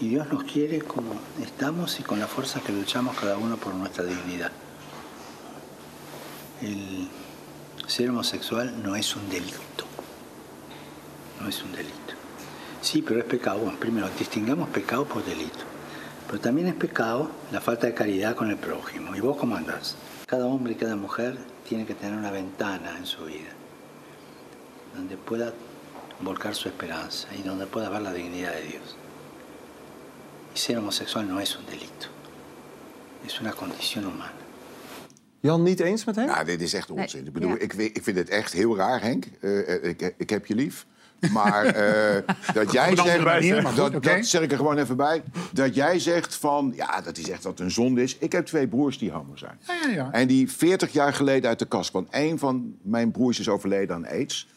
[0.00, 3.74] Y Dios nos quiere como estamos y con la fuerza que luchamos cada uno por
[3.74, 4.52] nuestra dignidad.
[6.60, 7.08] El
[7.86, 9.56] ser homosexual no es un delito.
[11.40, 11.94] No es un delito.
[12.82, 13.60] Sí, pero es pecado.
[13.60, 15.64] Bueno, primero, distingamos pecado por delito.
[16.26, 19.16] Pero también es pecado la falta de caridad con el prójimo.
[19.16, 19.96] ¿Y vos cómo andás?
[20.26, 23.48] Cada hombre y cada mujer tiene que tener una ventana en su vida
[24.94, 25.52] donde pueda
[26.22, 28.96] volcar su esperanza y donde pueda ver la dignidad de Dios.
[30.54, 32.06] Y ser homosexual no es un delito,
[33.26, 34.32] es una condición humana.
[35.40, 36.28] Jan, niet eens met Henk?
[36.30, 37.26] Ja, dit is echt Nee, onzin.
[37.26, 37.58] Ik bedoel, ja.
[37.58, 39.24] ik, weet- ik vind het echt heel raar, Henk.
[39.40, 40.86] Eh, eh, ik, ik heb je lief.
[41.32, 42.22] Maar eh,
[42.54, 43.24] dat jij zegt...
[43.24, 45.22] manier, maar goed, dat, dat zeg ik er gewoon even bij.
[45.52, 46.72] Dat jij zegt van...
[46.76, 48.16] Ja, dat is echt wat een zonde is.
[48.18, 49.58] Ik heb twee broers die homo zijn.
[49.66, 50.12] Ja, ja, ja.
[50.12, 52.06] En die 40 jaar geleden uit de kast kwam.
[52.10, 54.48] Eén van mijn broers is overleden aan aids.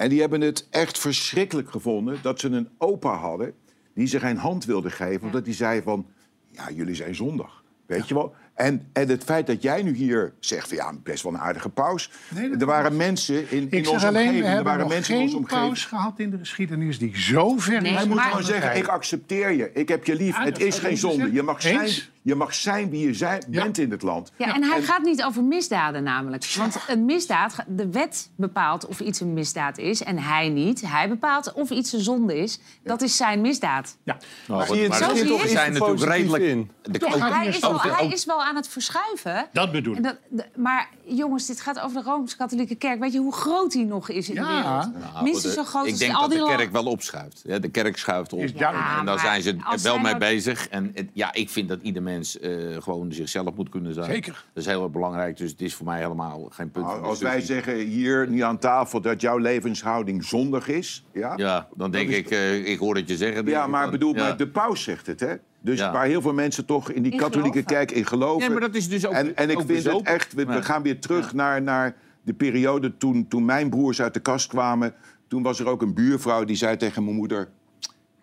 [0.00, 2.18] En die hebben het echt verschrikkelijk gevonden...
[2.22, 3.54] dat ze een opa hadden
[3.94, 5.26] die ze geen hand wilde geven.
[5.26, 6.06] Omdat die zei van...
[6.46, 7.62] Ja, jullie zijn zondig.
[7.86, 8.34] Weet je wel?
[8.54, 11.68] En, en het feit dat jij nu hier zegt van ja, best wel een aardige
[11.68, 12.10] paus.
[12.34, 14.54] Nee, er waren mensen in, in onze alleen, omgeving.
[14.54, 17.96] Er waren mensen in onze paus gehad in de geschiedenis die zo ver Nee, is.
[17.96, 19.70] Hij moet Maar- gewoon zeggen, ik accepteer je.
[19.72, 20.36] Ik heb je lief.
[20.36, 21.32] Ja, het is geen zonde.
[21.32, 21.90] Je mag, zijn?
[22.22, 23.62] Je mag zijn wie je zijn, Ja.
[23.62, 24.32] bent in het land.
[24.36, 26.54] Ja, en hij gaat niet over misdaden namelijk.
[26.58, 30.80] Want een misdaad, de wet bepaalt of iets een misdaad is en hij niet.
[30.86, 32.60] Hij bepaalt of iets een zonde is.
[32.84, 33.96] Dat is zijn misdaad.
[34.04, 34.16] Ja.
[34.46, 36.42] Nou, Zie je het maar zo zie zijn natuurlijk redelijk...
[36.44, 36.70] in?
[36.82, 39.48] De, Ja, ook- hij, is wel, ook- hij ook- is wel aan het verschuiven.
[39.52, 40.04] Dat bedoel En ik.
[40.04, 42.98] dat, de- maar jongens, dit gaat over de Rooms-Katholieke Kerk.
[43.00, 44.46] Weet je hoe groot die nog is in de Ja.
[44.62, 45.12] wereld?
[45.12, 47.42] Nou, Minstens zo groot Ik als denk al dat die de kerk wel opschuift.
[47.44, 48.40] Ja, de kerk schuift op.
[48.40, 50.68] En daar maar zijn ze als wel mee bezig.
[50.68, 52.50] En het- ja, ik vind dat ieder mens eh,
[52.82, 54.10] gewoon zichzelf moet kunnen zijn.
[54.10, 54.44] Zeker.
[54.52, 55.36] Dat is heel erg belangrijk.
[55.36, 58.42] Dus het is voor mij helemaal geen punt Nou, van als wij zeggen hier niet
[58.42, 61.04] aan tafel dat jouw levenshouding zondig is.
[61.12, 63.46] Ja, Ja, dan denk ik, eh, ik hoor het je zeggen.
[63.46, 63.90] Ja, maar dan.
[63.90, 64.22] bedoel, Ja.
[64.22, 65.34] maar de paus zegt het, hè?
[65.62, 65.92] Dus Ja.
[65.92, 67.74] waar heel veel mensen toch in die In katholieke geloven.
[67.86, 68.46] kerk in geloven.
[68.46, 70.62] Ja, maar dat is dus ook- en, en ik ook vind het echt, we, we
[70.62, 74.94] gaan weer terug naar, naar de periode toen, toen mijn broers uit de kast kwamen.
[75.28, 77.48] Toen was er ook een buurvrouw die zei tegen mijn moeder...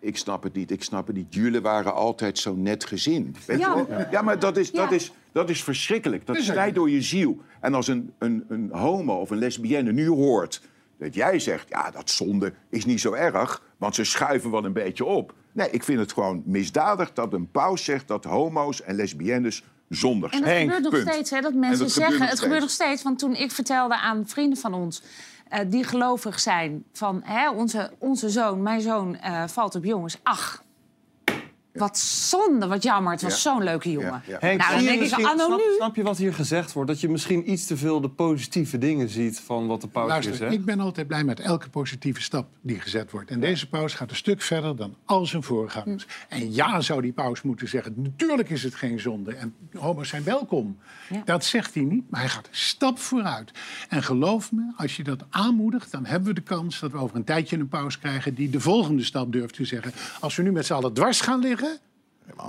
[0.00, 1.34] Ik snap het niet, ik snap het niet.
[1.34, 3.36] Jullie waren altijd zo net gezin.
[3.46, 3.76] Weet Ja.
[3.76, 4.06] je wel?
[4.10, 4.94] ja, maar dat is, dat, Ja.
[4.96, 6.26] is, dat is verschrikkelijk.
[6.26, 7.38] Dat snijdt door je ziel.
[7.60, 10.62] En als een, een, een homo of een lesbienne nu hoort
[10.98, 11.68] dat jij zegt...
[11.68, 15.34] ja, dat zonde is niet zo erg, want ze schuiven wel een beetje op.
[15.52, 18.08] Nee, ik vind het gewoon misdadig dat een paus zegt...
[18.08, 20.42] dat homo's en lesbiennes zondig En zijn.
[20.44, 21.08] dat Henk, gebeurt nog punt.
[21.14, 22.26] steeds, hè, dat En mensen dat zeggen...
[22.28, 22.90] het gebeurt nog steeds.
[22.90, 25.02] steeds, want toen ik vertelde aan vrienden van ons...
[25.48, 30.18] eh, die gelovig zijn van hè, onze, onze zoon, mijn zoon, eh, valt op jongens.
[30.22, 30.62] Ach,
[31.78, 33.12] wat zonde, wat jammer.
[33.12, 33.50] Het was Ja.
[33.52, 34.22] zo'n leuke jongen.
[34.26, 34.36] Ja, ja.
[34.40, 35.64] Henk, Nou, dan denk ik, anno snap, nu...
[35.76, 36.90] snap je wat hier gezegd wordt?
[36.90, 40.24] Dat je misschien iets te veel de positieve dingen ziet van wat de paus is,
[40.24, 40.52] Luister, hè?
[40.52, 43.30] ik ben altijd blij met elke positieve stap die gezet wordt.
[43.30, 46.06] En deze paus gaat een stuk verder dan al zijn voorgangers.
[46.28, 49.34] En ja, zou die paus moeten zeggen, natuurlijk is het geen zonde.
[49.34, 50.78] En homo's zijn welkom.
[51.08, 51.22] Ja.
[51.24, 53.50] Dat zegt hij niet, maar hij gaat een stap vooruit.
[53.88, 56.80] En geloof me, als je dat aanmoedigt, dan hebben we de kans...
[56.80, 59.92] dat we over een tijdje een paus krijgen die de volgende stap durft te zeggen.
[60.20, 61.67] Als we nu met z'n allen dwars gaan liggen...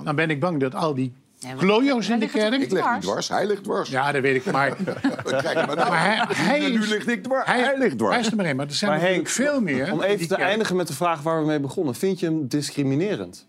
[0.04, 1.12] dan ben ik bang dat al die
[1.56, 2.54] klojo's in de kerk...
[2.54, 2.94] Ik leg Dwars?
[2.94, 3.90] niet dwars, hij ligt dwars.
[3.90, 4.68] Ja, dat weet ik, maar...
[4.78, 5.94] Je maar nou?
[5.94, 7.46] Hij, hij nu ligt ik dwars.
[7.46, 8.12] Hij, ligt dwars.
[8.12, 9.92] Luister maar in, maar er zijn Maar natuurlijk Henk, veel meer.
[9.92, 10.48] Om even te kerk.
[10.48, 11.94] eindigen met de vraag waar we mee begonnen.
[11.94, 13.46] Vind je hem discriminerend?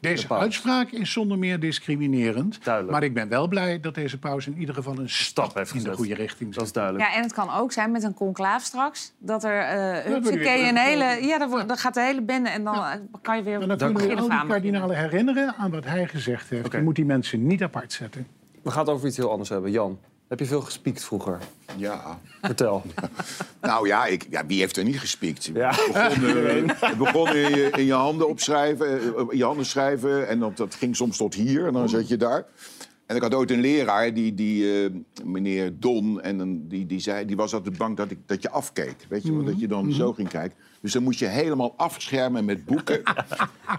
[0.00, 2.64] Deze uitspraak is zonder meer discriminerend.
[2.64, 2.92] Duidelijk.
[2.92, 5.82] Maar ik ben wel blij dat deze paus in ieder geval een stap, heeft in
[5.82, 7.04] de goede richting Dat is duidelijk.
[7.04, 9.12] Ja, en het kan ook zijn met een conclaaf straks.
[9.18, 11.26] Dat er uh, weer hupsakee, een hele...
[11.26, 13.76] Ja, dan, dan gaat de hele bende en dan eh, kan je weer Maar dan
[13.76, 16.72] kunnen we beginnen al die van kardinalen herinneren aan wat hij gezegd heeft.
[16.72, 18.26] Je moet die mensen niet apart zetten.
[18.62, 19.70] We gaan het over iets heel anders hebben.
[19.70, 19.98] Jan,
[20.30, 21.38] heb je veel gespiekt vroeger?
[21.76, 22.18] Ja.
[22.42, 22.82] Vertel.
[23.60, 25.44] Nou ja, ik, ja, wie heeft er niet gespiekt?
[25.54, 25.70] Ja.
[25.92, 30.28] Begon, eh, begon in, je, in je handen opschrijven, eh, in je handen schrijven.
[30.28, 32.44] En dat, dat ging soms tot hier en dan zat je daar.
[33.06, 34.90] En ik had ooit een leraar, die, die, eh,
[35.24, 38.50] meneer Don, en dan, die, die, zei, die was altijd bang dat, ik, dat je
[38.50, 39.06] afkeek.
[39.08, 40.58] Weet je dat je dan zo ging kijken.
[40.80, 43.02] Dus dan moest je helemaal afschermen met boeken.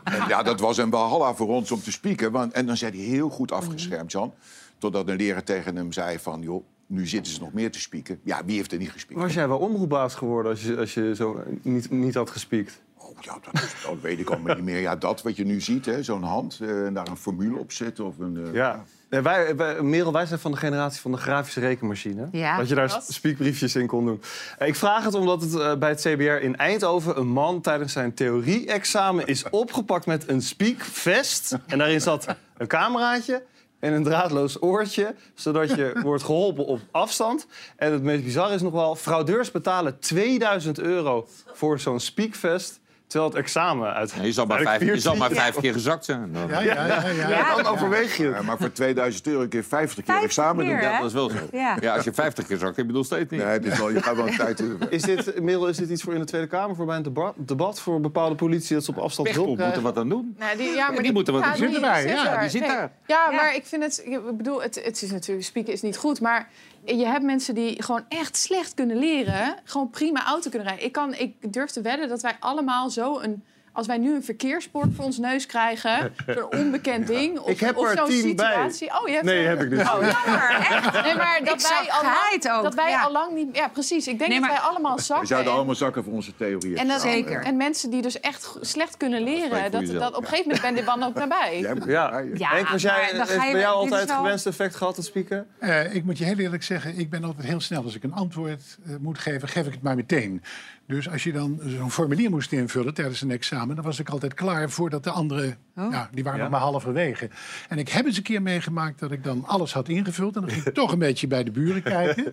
[0.03, 2.31] en ja, dat was een walhalla voor ons om te spieken.
[2.31, 4.33] Want, en dan zei hij heel goed afgeschermd, Jan.
[4.81, 8.19] Totdat een leraar tegen hem zei van, joh, nu zitten ze nog meer te spieken.
[8.23, 9.19] Ja, wie heeft er niet gespiekt?
[9.19, 12.81] Was jij wel omroepbaas geworden als je, als je zo niet, niet had gespiekt?
[12.97, 14.79] Oh, ja, dat, is- dat weet ik allemaal niet meer.
[14.79, 17.71] Ja, dat wat je nu ziet, hè, zo'n hand, eh, en daar een formule op
[17.71, 18.05] zetten.
[18.05, 18.83] Of een, eh, Ja.
[19.09, 22.27] Nee, wij, wij, Merel, wij zijn van de generatie van de grafische rekenmachine.
[22.31, 22.57] Ja.
[22.57, 23.05] dat je daar Wat?
[23.13, 24.21] spiekbriefjes in kon doen.
[24.57, 27.17] Eh, Ik vraag het omdat het eh, bij het CBR in Eindhoven...
[27.19, 31.57] een man tijdens zijn theorie-examen is opgepakt met een spiekvest.
[31.67, 32.25] En daarin zat
[32.57, 33.43] een cameraatje
[33.81, 35.15] en een draadloos oortje...
[35.33, 37.47] zodat je wordt geholpen op afstand.
[37.75, 38.95] En het meest bizarre is nog wel...
[38.95, 42.79] fraudeurs betalen 2000 euro voor zo'n spiekvest...
[43.11, 44.13] terwijl het examen uit.
[44.21, 46.29] Je zal maar vijf, je zal maar vijf keer gezakt zijn.
[46.33, 46.47] Dan.
[46.47, 47.07] Ja, ja, ja.
[47.09, 47.55] ja, Ja.
[47.55, 48.35] Dan overweeg je het.
[48.35, 50.73] Ja, maar voor 2000 euro kun je 50 keer 50 examen doen.
[50.73, 50.97] keer, Ja, hè?
[50.97, 51.35] dat is wel zo.
[51.51, 51.77] Ja.
[51.81, 51.95] Ja.
[51.95, 53.39] als je 50 keer zakt, heb je nog steeds niet.
[53.43, 54.63] Nee, het is wel, je gaat wel een tijd...
[54.89, 57.33] Is dit, Merel, is dit iets voor in de Tweede Kamer voor bij een debat,
[57.37, 59.93] debat voor bepaalde politie dat ze op afstand hulp Pechtold moet er krijgen?
[59.93, 60.35] wat aan doen.
[60.39, 62.69] Nou, die, ja, maar die moeten wat- ja, die erbij, zit ja, die zit Nee.
[62.69, 62.91] daar.
[63.07, 63.35] Ja, Ja.
[63.35, 64.01] maar ik vind het...
[64.05, 65.45] Ik bedoel, het, het is natuurlijk...
[65.47, 66.49] Spieken is niet goed, maar...
[66.85, 69.55] Je hebt mensen die gewoon echt slecht kunnen leren.
[69.63, 70.85] Gewoon prima auto kunnen rijden.
[70.85, 73.43] Ik, kan, ik durf te wedden dat wij allemaal zo een...
[73.73, 77.77] Als wij nu een verkeersbord voor ons neus krijgen, zo'n onbekend ding, of, Ik heb
[77.77, 78.15] of zo'n bij.
[78.19, 78.87] situatie.
[79.01, 79.79] Oh, je hebt Nee, er- heb ik niet.
[79.79, 80.93] Oh, jammer, echt.
[81.03, 83.01] Nee, maar dat Ik wij allang, geheid ook, dat wij ja.
[83.01, 83.55] allang niet.
[83.55, 84.07] Ja, precies.
[84.07, 85.27] Ik denk Nee, dat wij allemaal We zakken.
[85.27, 86.77] zouden en- allemaal zakken voor onze theorie.
[86.77, 87.43] en, dat, Zeker.
[87.43, 90.75] en mensen die dus echt slecht kunnen leren, dat, dat op een gegeven moment ben
[90.75, 91.59] je dan ook nabij.
[91.85, 92.11] Ja.
[92.13, 92.19] hè?
[92.33, 95.47] Ja, Henk, was jij, heeft bij jou altijd het gewenste effect gehad, het spieken?
[95.59, 97.83] Eh, ik moet je heel eerlijk zeggen, ik ben altijd heel snel.
[97.83, 100.43] Als ik een antwoord eh, moet geven, geef ik het maar meteen.
[100.87, 103.75] Dus als je dan zo'n formulier moest invullen tijdens een examen...
[103.75, 105.91] dan was ik altijd klaar voordat de andere Oh.
[105.91, 107.29] Ja, die waren nog maar halverwege.
[107.69, 110.35] En ik heb eens een keer meegemaakt dat ik dan alles had ingevuld.
[110.35, 112.31] En dan ging ik toch een beetje bij de buren kijken.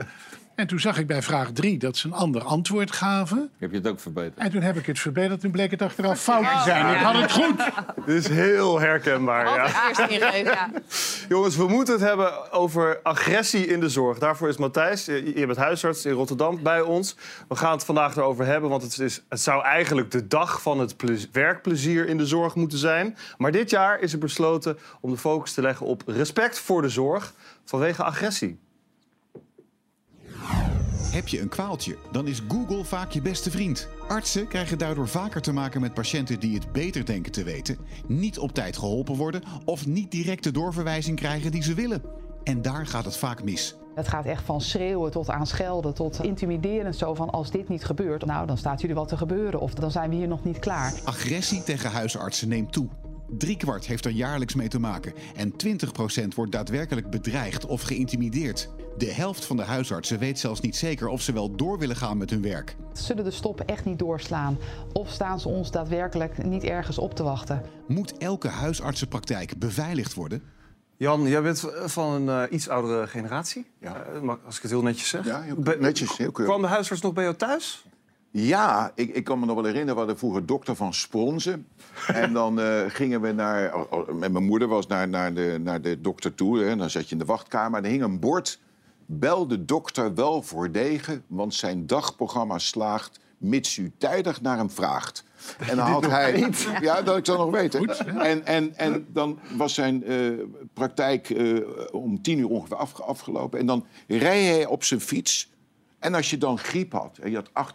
[0.59, 3.51] En toen zag ik bij vraag 3 dat ze een ander antwoord gaven.
[3.59, 4.39] Heb je het ook verbeterd?
[4.39, 5.41] En toen heb ik het verbeterd.
[5.41, 6.95] Toen bleek het achteraf fout te zijn.
[6.95, 7.71] Ik had het goed.
[8.07, 9.45] Dit is heel herkenbaar.
[9.45, 10.09] Ja.
[10.09, 10.71] ja.
[11.29, 14.19] Jongens, we moeten het hebben over agressie in de zorg.
[14.19, 17.17] Daarvoor is Matthijs, je bent huisarts in Rotterdam, bij ons.
[17.49, 20.81] We gaan het vandaag erover hebben, want het, is, het zou eigenlijk de dag van
[20.81, 20.97] het
[21.33, 23.17] werkplezier in de zorg moeten zijn.
[23.37, 26.89] Maar dit jaar is er besloten om de focus te leggen op respect voor de
[26.89, 28.59] zorg vanwege agressie.
[31.11, 33.89] Heb je een kwaaltje, dan is Google vaak je beste vriend.
[34.09, 38.39] Artsen krijgen daardoor vaker te maken met patiënten die het beter denken te weten, niet
[38.39, 42.03] op tijd geholpen worden of niet direct de doorverwijzing krijgen die ze willen.
[42.45, 43.77] En daar gaat het vaak mis.
[43.95, 47.85] Het gaat echt van schreeuwen tot aan schelden, tot intimiderend zo van als dit niet
[47.85, 50.59] gebeurt, nou dan staat jullie wat te gebeuren of dan zijn we hier nog niet
[50.59, 50.95] klaar.
[51.05, 52.89] Agressie tegen huisartsen neemt toe.
[53.37, 58.69] Driekwart heeft er jaarlijks mee te maken en 20% wordt daadwerkelijk bedreigd of geïntimideerd.
[58.97, 62.19] De helft van de huisartsen weet zelfs niet zeker of ze wel door willen gaan
[62.19, 62.77] met hun werk.
[62.93, 64.59] Zullen de stoppen echt niet doorslaan?
[64.93, 67.63] Of staan ze ons daadwerkelijk niet ergens op te wachten?
[67.87, 70.43] Moet elke huisartsenpraktijk beveiligd worden?
[70.97, 73.67] Jan, jij bent van een uh, iets oudere generatie.
[73.81, 74.07] Ja.
[74.23, 75.25] Uh, als ik het heel netjes zeg.
[75.25, 76.17] Ja, heel netjes.
[76.17, 76.55] Heel keurig.
[76.55, 77.85] Kwam de huisarts nog bij jou thuis?
[78.31, 81.67] Ja, ik, ik kan me nog wel herinneren, we hadden vroeger dokter van Spronzen.
[82.07, 86.01] en dan uh, gingen we naar, met mijn moeder was naar, naar, de, naar de
[86.01, 86.65] dokter toe.
[86.65, 88.61] En dan zat je in de wachtkamer en er hing een bord.
[89.07, 94.71] Bel de dokter wel voor degen, want zijn dagprogramma slaagt mits u tijdig naar hem
[94.71, 95.25] vraagt.
[95.59, 96.51] En dan had hij.
[96.81, 97.89] Ja, dat ik zal nog weten.
[98.19, 103.59] En, en, en dan was zijn uh, praktijk uh, om tien uur ongeveer afge afgelopen.
[103.59, 105.51] En dan reed hij op zijn fiets
[105.99, 107.73] en als je dan griep had en je had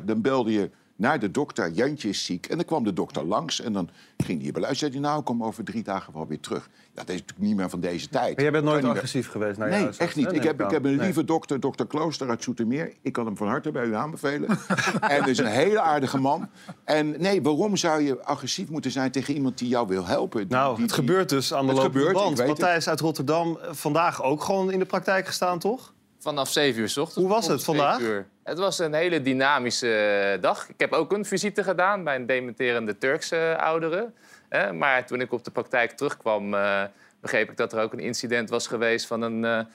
[0.00, 1.70] 38,4, dan belde je naar de dokter.
[1.70, 2.46] Jantje is ziek.
[2.46, 4.92] En dan kwam de dokter langs en dan ging hij beluisteren.
[4.92, 6.68] Zei hij, nou, kom over drie dagen wel weer terug.
[6.72, 8.34] Ja, dat is natuurlijk niet meer van deze tijd.
[8.34, 10.32] Maar jij bent nooit agressief geweest naar je Nee, echt niet.
[10.32, 12.92] ik, heb, ik heb een lieve dokter, dokter Klooster uit Zoetermeer.
[13.02, 14.58] Ik kan hem van harte bij u aanbevelen.
[15.00, 16.48] en is een hele aardige man.
[16.84, 20.46] En nee, waarom zou je agressief moeten zijn tegen iemand die jou wil helpen?
[20.48, 22.46] nou, het gebeurt dus aan de lopende band.
[22.46, 25.94] Matthijs uit Rotterdam, eh, vandaag ook gewoon in de praktijk gestaan, toch?
[26.26, 27.20] Vanaf 7 uur s ochtends.
[27.20, 28.00] Hoe was het vandaag?
[28.00, 28.26] Uur.
[28.42, 30.68] Het was een hele dynamische eh, dag.
[30.68, 34.14] Ik heb ook een visite gedaan bij een dementerende Turkse ouderen.
[34.72, 36.82] Maar toen ik op de praktijk terugkwam, uh,
[37.20, 39.66] begreep ik dat er ook een incident was geweest van een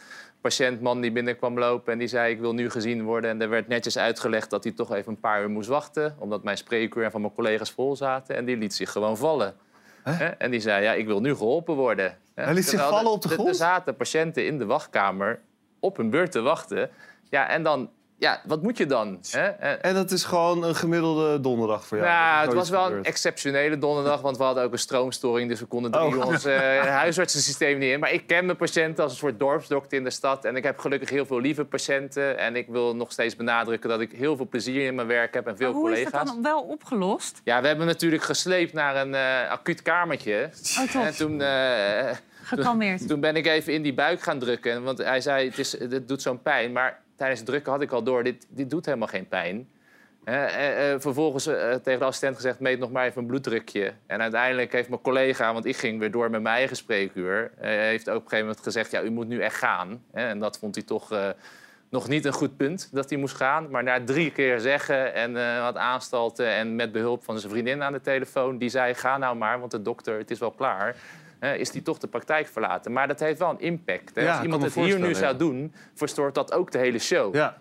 [0.42, 3.30] patiëntman die binnenkwam lopen en die zei: Ik wil nu gezien worden.
[3.30, 6.44] En er werd netjes uitgelegd dat hij toch even een paar uur moest wachten, omdat
[6.44, 8.36] mijn spreekuur van mijn collega's vol zaten.
[8.36, 9.54] En die liet zich gewoon vallen.
[10.38, 12.18] En die zei: Ja, ik wil nu geholpen worden.
[12.34, 13.50] Hij liet zich vallen op de grond?
[13.50, 15.40] Er zaten patiënten in de wachtkamer
[15.82, 16.90] op hun beurt te wachten.
[17.30, 17.90] Ja, en dan
[18.22, 19.20] ja, wat moet je dan?
[19.30, 19.48] Hè?
[19.48, 22.10] En dat is gewoon een gemiddelde donderdag voor jou?
[22.10, 25.50] Ja, het was wel een exceptionele donderdag, want we hadden ook een stroomstoring.
[25.50, 26.26] Dus we konden drie oh.
[26.26, 28.00] ons uh, huisartsensysteem niet in.
[28.00, 30.46] Maar ik ken mijn patiënten als een soort dorpsdokter in de stad.
[30.46, 32.38] En ik heb gelukkig heel veel lieve patiënten.
[32.38, 35.48] En ik wil nog steeds benadrukken dat ik heel veel plezier in mijn werk heb
[35.48, 36.12] en veel hoe collega's.
[36.12, 37.42] Hoe is dat dan wel opgelost?
[37.44, 40.50] Ja, we hebben natuurlijk gesleept naar een uh, acuut kamertje.
[40.80, 41.40] Oh, en toen...
[41.40, 42.10] Uh,
[42.58, 43.08] Gekalmeerd.
[43.08, 44.84] Toen ben ik even in die buik gaan drukken.
[44.84, 46.72] Want hij zei, het, is, het doet zo'n pijn.
[46.72, 49.70] Maar tijdens het drukken had ik al door, dit, dit doet helemaal geen pijn.
[50.24, 53.94] Eh, eh, vervolgens uh, tegen de assistent gezegd, meet nog maar even een bloeddrukje.
[54.08, 57.52] En uiteindelijk heeft mijn collega, want ik ging weer door met mijn eigen spreekuur...
[57.60, 60.04] heeft ook op een gegeven moment gezegd, ja, u moet nu echt gaan.
[60.12, 61.34] en dat vond hij toch
[61.90, 63.70] nog niet een goed punt, dat hij moest gaan.
[63.70, 67.94] Maar na drie keer zeggen en wat aanstalten en met behulp van zijn vriendin aan
[67.94, 68.58] de telefoon...
[68.58, 70.96] die zei, ga nou maar, want de dokter, het is wel klaar
[71.42, 72.92] is die toch de praktijk verlaten.
[72.92, 74.16] Maar dat heeft wel een impact.
[74.16, 74.32] Hè?
[74.32, 77.36] Als iemand het hier nu zou doen, verstoort dat ook de hele show.
[77.36, 77.58] Ja.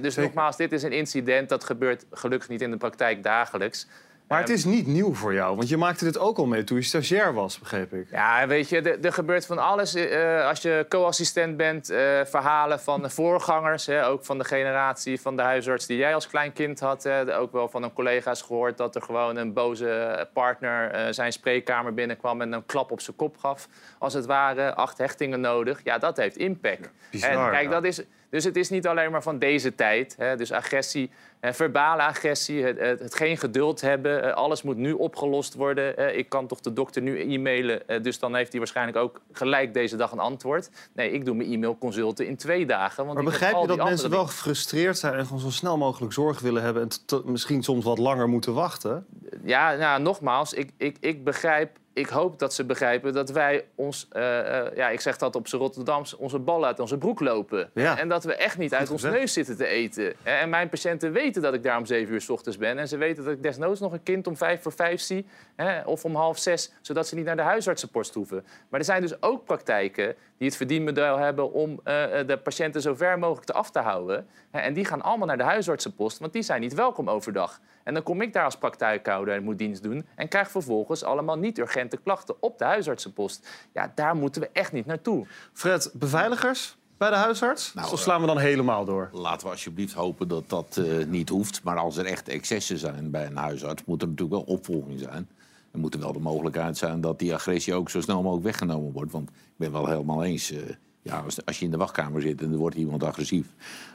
[0.00, 3.86] dus nogmaals, dit is een incident dat gebeurt gelukkig niet in de praktijk dagelijks.
[4.34, 6.76] Maar het is niet nieuw voor jou, want je maakte dit ook al mee toen
[6.76, 8.06] je stagiair was, begreep ik.
[8.10, 9.96] Ja, weet je, er gebeurt van alles.
[9.96, 15.20] Uh, als je co-assistent bent, uh, verhalen van de voorgangers, hè, ook van de generatie
[15.20, 17.02] van de huisarts die jij als klein kind had.
[17.02, 21.32] Hè, ook wel van een collega's gehoord dat er gewoon een boze partner uh, zijn
[21.32, 23.68] spreekkamer binnenkwam en een klap op zijn kop gaf.
[23.98, 25.80] Als het ware, acht hechtingen nodig.
[25.84, 26.90] Ja, dat heeft impact.
[27.10, 30.14] Bizar, en kijk, dat is, dus het is niet alleen maar van deze tijd.
[30.18, 31.10] Hè, dus agressie
[31.52, 34.22] verbale agressie, het, het, geen geduld hebben.
[34.22, 36.16] Eh, alles moet nu opgelost worden.
[36.18, 37.88] ik kan toch de dokter nu e-mailen.
[37.88, 40.70] Eh, dus dan heeft hij waarschijnlijk ook gelijk deze dag een antwoord.
[40.94, 43.04] Nee, ik doe mijn e-mailconsulten in twee dagen.
[43.04, 45.14] Want maar begrijp je dat mensen wel gefrustreerd zijn...
[45.14, 46.82] en gewoon zo snel mogelijk zorg willen hebben...
[46.82, 49.06] en misschien soms wat langer moeten wachten?
[49.44, 54.08] Ja, nou, nogmaals, ik, ik, ik begrijp ik hoop dat ze begrijpen dat wij ons,
[54.10, 57.70] eh, eh, ja, ik zeg dat op z'n Rotterdams, onze bal uit onze broek lopen.
[57.74, 57.98] Ja.
[57.98, 60.14] En dat we echt niet uit ons neus zitten te eten.
[60.22, 62.78] Hè, En mijn patiënten weten dat ik daar om zeven uur s ochtends ben.
[62.78, 65.26] En ze weten dat ik desnoods nog een kind om vijf voor vijf zie.
[65.56, 68.44] Hè, of om half zes, zodat ze niet naar de huisartsenpost hoeven.
[68.68, 72.80] Maar er zijn dus ook praktijken die het verdienmodel hebben om eh, eh, de patiënten
[72.80, 74.26] zo ver mogelijk te af te houden.
[74.50, 77.60] En die gaan allemaal naar de huisartsenpost, want die zijn niet welkom overdag.
[77.84, 80.06] En dan kom ik daar als praktijkhouder en moet dienst doen...
[80.14, 83.48] en krijg vervolgens allemaal niet-urgente klachten op de huisartsenpost.
[83.72, 85.26] Ja, daar moeten we echt niet naartoe.
[85.52, 87.74] Fred, beveiligers bij de huisarts?
[87.74, 89.08] Nou, of slaan we dan helemaal door?
[89.12, 91.62] Laten we alsjeblieft hopen dat dat eh, niet hoeft.
[91.62, 95.28] Maar als er echt excessen zijn bij een huisarts, moet er natuurlijk wel opvolging zijn.
[95.70, 98.92] Er moet er wel de mogelijkheid zijn dat die agressie ook zo snel mogelijk weggenomen
[98.92, 99.12] wordt.
[99.12, 100.50] Want ik ben wel helemaal eens.
[100.50, 100.58] eh,
[101.02, 103.46] ja, als, als je in de wachtkamer zit en er wordt iemand agressief.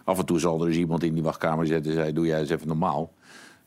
[0.04, 2.39] Af en toe zal er eens iemand in die wachtkamer zitten en zei: Doe jij
[2.39, 3.12] eens even normaal.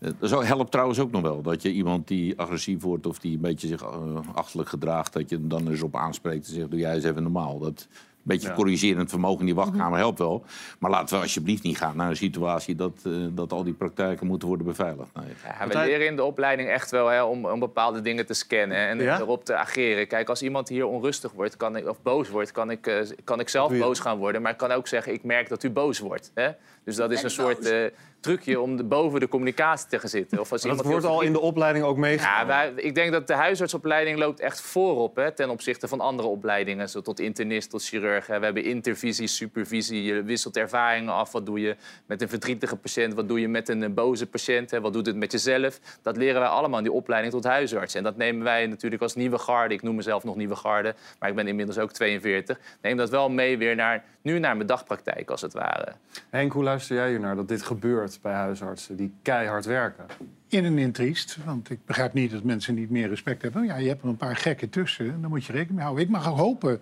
[0.02, 1.42] Eh, Zo helpt trouwens ook nog wel.
[1.42, 3.88] Dat je iemand die agressief wordt of die een beetje zich eh,
[4.34, 7.22] achterlijk gedraagt, dat je hem dan eens op aanspreekt en zegt: Doe jij eens even
[7.22, 7.58] normaal.
[7.58, 8.54] Dat een beetje Ja.
[8.54, 10.44] corrigerend vermogen in die wachtkamer helpt wel.
[10.78, 14.26] Maar laten we alsjeblieft niet gaan naar een situatie dat, eh, dat al die praktijken
[14.26, 15.10] moeten worden beveiligd.
[15.14, 15.24] Nee.
[15.60, 18.76] Ja, we leren in de opleiding echt wel hè, om, om bepaalde dingen te scannen
[18.76, 19.18] en Ja?
[19.20, 20.06] erop te ageren.
[20.06, 23.48] Kijk, als iemand hier onrustig wordt kan ik, of boos wordt, kan ik, kan ik
[23.48, 24.42] zelf boos gaan worden.
[24.42, 26.30] Maar ik kan ook zeggen, ik merk dat u boos wordt.
[26.34, 26.48] Hè?
[26.84, 27.84] Dus dat is een soort eh,
[28.22, 30.40] trucje om de, boven de communicatie te gaan zitten.
[30.40, 32.38] Of als Maar dat wordt al in de opleiding ook meegenomen.
[32.38, 36.28] Ja, wij, ik denk dat de huisartsopleiding loopt echt voorop hè, ten opzichte van andere
[36.28, 36.88] opleidingen.
[36.88, 38.26] Zo tot internist, tot chirurg.
[38.26, 38.38] hè.
[38.38, 40.02] We hebben intervisie, supervisie.
[40.02, 41.32] Je wisselt ervaringen af.
[41.32, 43.14] Wat doe je met een verdrietige patiënt?
[43.14, 44.70] Wat doe je met een eh, boze patiënt?
[44.70, 44.80] Hè?
[44.80, 45.80] Wat doet het met jezelf?
[46.02, 47.94] Dat leren wij allemaal in die opleiding tot huisarts.
[47.94, 49.74] En dat nemen wij natuurlijk als nieuwe garde.
[49.74, 52.58] Ik noem mezelf nog nieuwe garde, maar ik ben inmiddels ook 42.
[52.82, 55.92] Neem dat wel mee weer naar, nu naar mijn dagpraktijk, als het ware.
[56.30, 60.06] Henk, hoe luister jij hier naar dat dit gebeurt bij huisartsen die keihard werken?
[60.48, 63.64] In en in triest, want ik begrijp niet dat mensen niet meer respect hebben.
[63.64, 66.04] Ja, je hebt er een paar gekken tussen en daar moet je rekening mee houden.
[66.04, 66.80] Ik mag ook hopen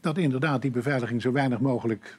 [0.00, 2.18] dat inderdaad die beveiliging zo weinig mogelijk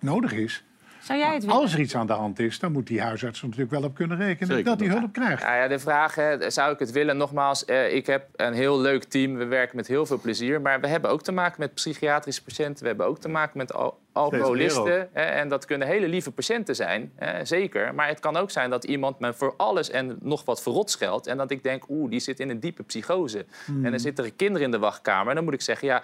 [0.00, 0.64] nodig is.
[1.04, 1.60] Zou jij het willen?
[1.60, 3.94] Als er iets aan de hand is, dan moet die huisarts er natuurlijk wel op
[3.94, 4.64] kunnen rekenen Zeker.
[4.64, 5.42] dat hij hulp krijgt.
[5.42, 7.16] Ja, ja, de vraag, hè, zou ik het willen?
[7.16, 9.34] Nogmaals, eh, ik heb een heel leuk team.
[9.36, 10.60] We werken met heel veel plezier.
[10.60, 12.82] Maar we hebben ook te maken met psychiatrische patiënten.
[12.82, 15.08] We hebben ook te maken met al alcoholisten.
[15.12, 17.94] hè, en dat kunnen hele lieve patiënten zijn, hè, zeker.
[17.94, 21.26] Maar het kan ook zijn dat iemand me voor alles en nog wat verrot scheldt.
[21.26, 23.46] En dat ik denk, oeh, die zit in een diepe psychose.
[23.64, 23.84] Hmm.
[23.84, 25.28] En dan zitten er kinderen in de wachtkamer.
[25.28, 26.02] En dan moet ik zeggen, ja...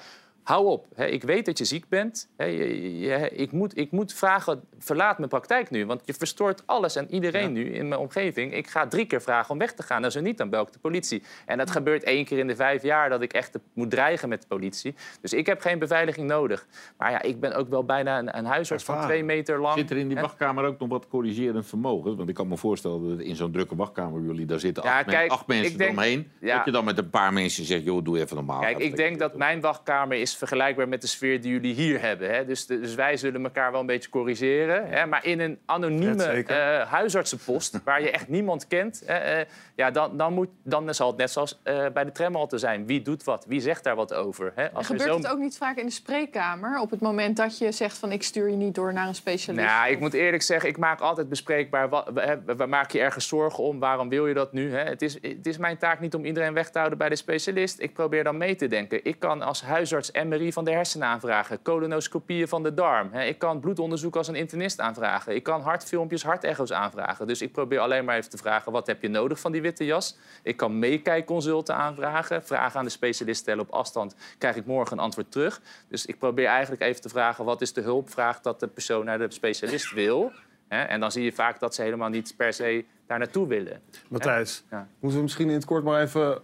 [0.51, 0.87] Hou op.
[0.95, 1.07] Hè.
[1.07, 2.29] Ik weet dat je ziek bent.
[2.37, 2.45] Hè.
[2.45, 5.87] Je- je- ik, moet, ik moet vragen, verlaat mijn praktijk nu.
[5.87, 8.55] Want je verstoort alles en iedereen nu in mijn omgeving.
[8.55, 10.05] Ik ga drie keer vragen om weg te gaan.
[10.05, 11.23] En zo niet, dan bel ik de politie.
[11.47, 14.41] En dat gebeurt één keer in de vijf jaar dat ik echt moet dreigen met
[14.43, 14.95] de politie.
[15.21, 16.67] Dus ik heb geen beveiliging nodig.
[16.97, 19.79] Maar ja, ik ben ook wel bijna een, een huisarts van twee meter lang.
[19.79, 22.17] Zit er in die wachtkamer ook nog wat corrigerend vermogen?
[22.17, 25.07] Want ik kan me voorstellen dat in zo'n drukke wachtkamer, jullie, daar zitten Ja, acht,
[25.07, 26.31] men- kijk, acht mensen denk- eromheen.
[26.41, 28.61] Dat je dan met een paar mensen zegt, joh, doe even normaal.
[28.61, 32.31] Kijk, ik denk dat mijn wachtkamer is vergelijkbaar met de sfeer die jullie hier hebben.
[32.35, 32.45] Hè?
[32.45, 34.89] Dus, de- dus wij zullen elkaar wel een beetje corrigeren.
[34.89, 35.07] Hè?
[35.07, 39.03] Maar in een anonieme eh, huisartsenpost, waar je echt niemand kent...
[39.07, 42.59] hè, eh, ja, dan, dan, moet, dan zal het net zoals eh, bij de tramhalte
[42.59, 42.87] zijn.
[42.87, 43.45] Wie doet wat?
[43.49, 44.53] Wie zegt daar wat over?
[44.55, 44.71] Hè?
[44.73, 46.81] Als gebeurt zo- het ook niet vaak in de spreekkamer?
[46.81, 49.67] Op het moment dat je zegt van ik stuur je niet door naar een specialist?
[49.67, 51.89] Nou, ik moet eerlijk zeggen, ik maak altijd bespreekbaar.
[51.89, 53.79] Wat, hè, waar maak je ergens zorgen om?
[53.79, 54.75] Waarom wil je dat nu?
[54.75, 54.83] Hè?
[54.85, 57.81] Het, is, het is mijn taak niet om iedereen weg te houden bij de specialist.
[57.81, 59.05] Ik probeer dan mee te denken.
[59.05, 61.63] Ik kan als huisarts MRI van de hersenen aanvragen.
[61.63, 63.09] Colonoscopieën van de darm.
[63.13, 63.25] Hè?
[63.25, 65.35] Ik kan bloedonderzoek als een internist aanvragen.
[65.35, 67.27] Ik kan hartfilmpjes, hartecho's aanvragen.
[67.27, 68.73] Dus ik probeer alleen maar even te vragen...
[68.73, 70.19] wat heb je nodig van die witte jas?
[70.43, 72.45] Ik kan meekijkconsulten aanvragen.
[72.45, 74.15] Vragen aan de specialist stellen op afstand.
[74.39, 75.61] Krijg ik morgen een antwoord terug.
[75.89, 77.45] Dus ik probeer eigenlijk even te vragen...
[77.45, 80.33] wat is de hulpvraag dat de persoon naar de specialist wil...
[80.69, 80.83] Hè?
[80.83, 83.81] En dan zie je vaak dat ze helemaal niet per se daar naartoe willen.
[84.09, 84.89] Matthijs, Ja.
[84.99, 86.43] moeten we misschien in het kort maar even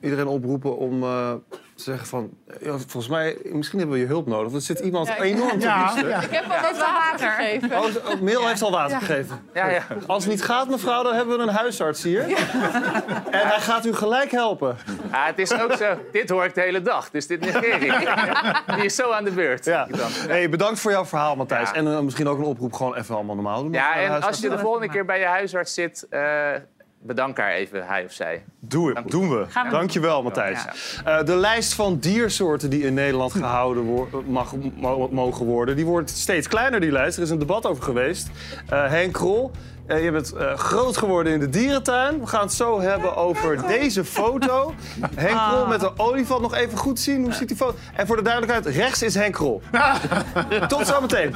[0.00, 2.30] iedereen oproepen om eh, te zeggen van...
[2.60, 4.52] Ja, volgens mij, misschien hebben we je hulp nodig.
[4.52, 5.92] Er zit iemand Ja, enorm te Ja.
[6.22, 7.70] Ik heb al wat water gegeven.
[7.70, 8.98] Oh, oh, Merel heeft al water Ja.
[8.98, 9.40] gegeven.
[9.54, 9.82] Ja, ja.
[10.06, 12.20] Als het niet gaat, mevrouw, dan hebben we een huisarts hier.
[13.30, 14.76] En hij gaat u gelijk helpen.
[15.12, 18.08] Ja, het is ook zo, dit hoor ik de hele dag, dus dit negeer ik.
[18.76, 19.64] Die is zo aan de beurt.
[19.64, 19.86] Ja.
[19.90, 20.10] Dan.
[20.10, 21.68] Hey, bedankt voor jouw verhaal, Matthijs.
[21.68, 21.74] Ja.
[21.74, 23.72] En eh, misschien ook een oproep, gewoon even allemaal normaal doen.
[23.72, 26.20] Ja, en als je de volgende keer bij je huisarts zit, eh,
[27.02, 28.44] bedank haar even, hij of zij.
[28.60, 29.44] Doe het, doen we.
[29.48, 29.70] Gaan we.
[29.70, 30.64] Dankjewel, Matthijs.
[31.04, 35.76] Eh, de lijst van diersoorten die in Nederland gehouden wo- mag, mo- mogen worden...
[35.76, 37.16] die wordt steeds kleiner, die lijst.
[37.16, 38.28] Er is een debat over geweest.
[38.68, 39.50] Eh, Henk Krol,
[39.86, 42.20] eh, je bent eh, groot geworden in de dierentuin.
[42.20, 44.74] We gaan het zo hebben over deze foto.
[45.14, 46.40] Henk Krol met een olifant.
[46.42, 47.22] Nog even goed zien.
[47.22, 47.76] Hoe ziet die foto?
[47.94, 49.62] En voor de duidelijkheid, rechts is Henk Krol.
[50.68, 51.34] Tot zometeen.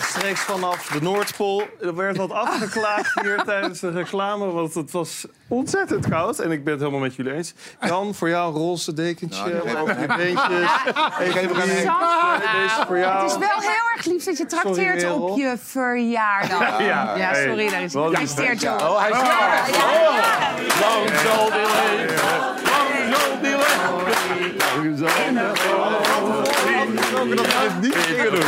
[0.00, 1.62] Rechtstreeks vanaf de Noordpool.
[1.80, 6.38] Er werd wat afgeklaagd hier tijdens de reclame, want het was ontzettend koud.
[6.38, 7.54] En ik ben het helemaal met jullie eens.
[7.80, 10.70] Jan, voor jou een roze dekentje Nou, over je beentjes.
[11.26, 13.22] Ik geef Deze voor jou.
[13.22, 16.80] Het is wel heel erg lief dat je trakteert op je verjaardag.
[16.82, 17.46] Ja, Ja, hey.
[17.46, 17.82] sorry, daar
[18.22, 18.52] is hè?
[18.52, 18.74] Joe.
[18.74, 19.10] Oh, hij.
[19.10, 19.18] Oh,
[20.80, 22.28] lang zal die leven.
[24.74, 26.09] Lang zal die leven.
[27.28, 27.36] Leven.
[27.36, 28.42] Dat we niet gingen doen.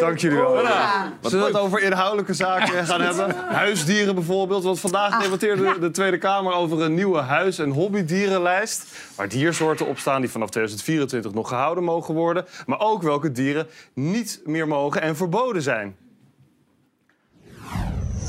[0.00, 0.56] Dank jullie wel.
[1.20, 3.36] Zullen we het over inhoudelijke zaken gaan hebben?
[3.36, 4.64] Huisdieren bijvoorbeeld.
[4.64, 8.84] Want vandaag debatteerde de Tweede Kamer over een nieuwe huis- en hobbydierenlijst.
[9.16, 12.44] Waar diersoorten op staan die vanaf 2024 nog gehouden mogen worden.
[12.66, 15.96] Maar ook welke dieren niet meer mogen en verboden zijn.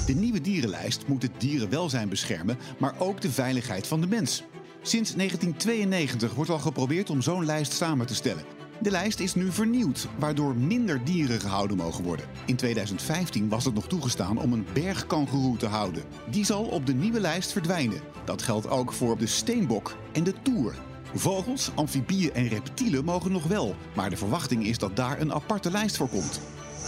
[0.05, 4.43] De nieuwe dierenlijst moet het dierenwelzijn beschermen, maar ook de veiligheid van de mens.
[4.83, 8.43] Sinds 1992 wordt al geprobeerd om zo'n lijst samen te stellen.
[8.79, 12.25] De lijst is nu vernieuwd, waardoor minder dieren gehouden mogen worden.
[12.45, 16.03] In 2015 was het nog toegestaan om een bergkangoeroe te houden.
[16.29, 18.01] Die zal op de nieuwe lijst verdwijnen.
[18.25, 20.75] Dat geldt ook voor de steenbok en de toer.
[21.13, 25.71] Vogels, amfibieën en reptielen mogen nog wel, maar de verwachting is dat daar een aparte
[25.71, 26.41] lijst voor komt.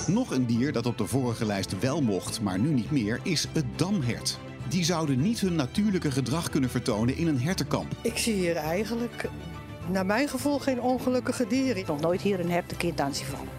[0.08, 3.48] Nog een dier dat op de vorige lijst wel mocht, maar nu niet meer, is
[3.54, 4.40] het damhert.
[4.74, 7.92] Die zouden niet hun natuurlijke gedrag kunnen vertonen in een hertenkamp.
[8.02, 9.30] Ik zie hier eigenlijk,
[9.92, 11.70] naar mijn gevoel, geen ongelukkige dieren.
[11.70, 13.52] Ik heb nog nooit hier een hertenkind aan zien vallen.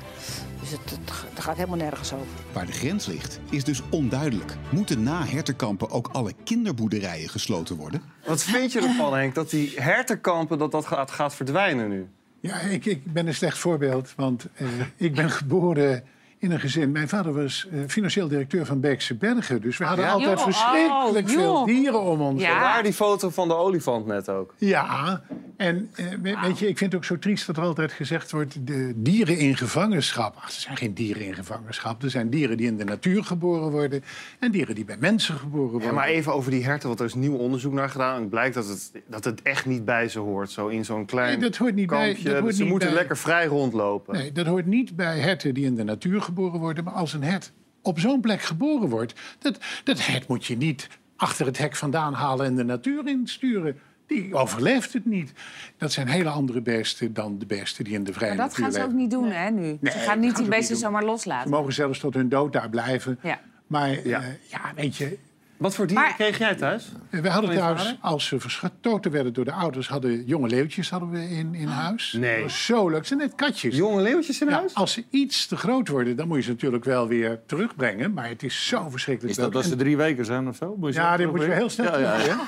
[0.61, 2.27] Dus het, het, het gaat helemaal nergens over.
[2.53, 4.57] Waar de grens ligt, is dus onduidelijk.
[4.71, 8.03] Moeten na hertenkampen ook alle kinderboerderijen gesloten worden?
[8.27, 12.09] Wat vind je ervan, Henk, dat die hertenkampen dat dat gaat, gaat verdwijnen nu?
[12.41, 16.05] Ja, ik, ik ben een slecht voorbeeld, want eh, ik ben geboren
[16.45, 16.93] in een gezin.
[16.93, 19.61] Mijn vader was eh, financieel directeur van Beekse Bergen.
[19.61, 20.11] Dus we hadden Ja?
[20.11, 21.65] altijd Joh, verschrikkelijk oh, veel joh.
[21.65, 22.43] dieren om ons.
[22.45, 22.61] heen.
[22.61, 24.55] Daar die foto van de olifant net ook.
[24.59, 25.23] Ja,
[25.67, 28.31] en eh, we- weet je, ik vind het ook zo triest dat er altijd gezegd
[28.31, 28.67] wordt...
[28.67, 30.37] de dieren in gevangenschap.
[30.37, 32.03] Ach, er zijn geen dieren in gevangenschap.
[32.03, 34.03] Er zijn dieren die in de natuur geboren worden...
[34.39, 35.89] en dieren die bij mensen geboren worden.
[35.89, 38.15] Ja, maar even over die herten, want er is nieuw onderzoek naar gedaan.
[38.15, 40.51] En het blijkt dat het, dat het echt niet bij ze hoort.
[40.51, 42.31] Zo in zo'n klein Nee, dat hoort niet bij- kampje.
[42.33, 44.15] dat hoort ze niet moeten bij- lekker vrij rondlopen.
[44.15, 46.85] Nee, dat hoort niet bij herten die in de natuur geboren worden.
[46.85, 47.53] Maar als een hert
[47.83, 49.15] op zo'n plek geboren wordt...
[49.39, 53.77] Dat, dat hert moet je niet achter het hek vandaan halen en de natuur insturen.
[54.07, 55.33] Die overleeft het niet.
[55.77, 58.65] Dat zijn hele andere beesten dan de beesten die in de vrije Maar dat natuur
[58.65, 59.01] gaan ze ook leven.
[59.01, 59.61] niet doen, hè, nu.
[59.81, 61.51] Nee, ze gaan niet gaan die ze beesten zomaar Ze loslaten.
[61.51, 63.19] mogen zelfs tot hun dood daar blijven.
[63.23, 63.41] Ja.
[63.67, 64.23] Maar ja.
[64.51, 65.19] ja, weet je...
[65.65, 66.89] Wat voor dieren Maar- kreeg jij thuis?
[67.11, 67.97] We hadden vader?
[68.01, 69.89] als ze verstoten werden door de ouders...
[69.89, 72.13] hadden jonge leeuwtjes hadden we in, in huis.
[72.19, 72.35] Nee.
[72.35, 72.99] Dat was zo leuk.
[72.99, 73.77] Het zijn net katjes.
[73.77, 74.75] Jonge leeuwtjes in Ja, huis?
[74.75, 78.13] als ze iets te groot worden, dan moet je ze natuurlijk wel weer terugbrengen.
[78.13, 80.77] Maar het is zo verschrikkelijk Is dat als ze drie weken zijn of zo?
[80.79, 82.41] Moet je Ja, dat die moet je heel snel Ja, ja.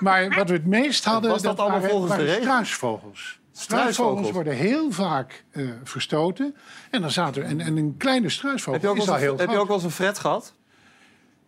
[0.00, 3.38] Maar wat we het meest hadden, Was dat allemaal waren, volgens de waren struisvogels.
[3.52, 3.94] Struisvogels.
[3.94, 6.54] Struisvogels worden heel vaak eh, verstoten.
[6.90, 9.20] En dan zaten er, en, en een kleine struisvogel Heb je, ook is wel al
[9.20, 10.54] eens, heel een- heb je ook wel eens een fret gehad?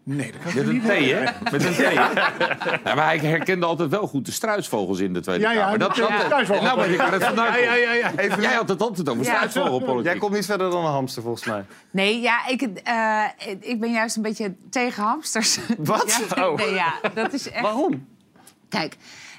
[0.05, 1.51] Nee, dat kan Met een niet T, hè?
[1.51, 1.90] Met een T, hè?
[1.90, 5.78] Ja, maar hij herkende altijd wel goed de struisvogels in de Tweede Ja, ja, Kamer.
[5.78, 6.62] dat- ja, struisvogel.
[6.62, 8.09] Nou weet ik waar het vandaan Ja, ja, ja, ja.
[8.28, 8.42] komt.
[8.42, 9.34] Jij had het altijd over Ja.
[9.34, 10.05] struisvogelpolitiek.
[10.11, 11.64] Jij komt niet verder dan een hamster, volgens mij.
[11.90, 13.24] Nee, ja, ik, eh,
[13.61, 15.59] ik ben juist een beetje tegen hamsters.
[15.78, 16.24] Wat?
[16.34, 16.57] Ja, Oh.
[16.57, 17.62] nee, ja, dat is echt...
[17.62, 18.07] Waarom?
[18.68, 18.96] Kijk,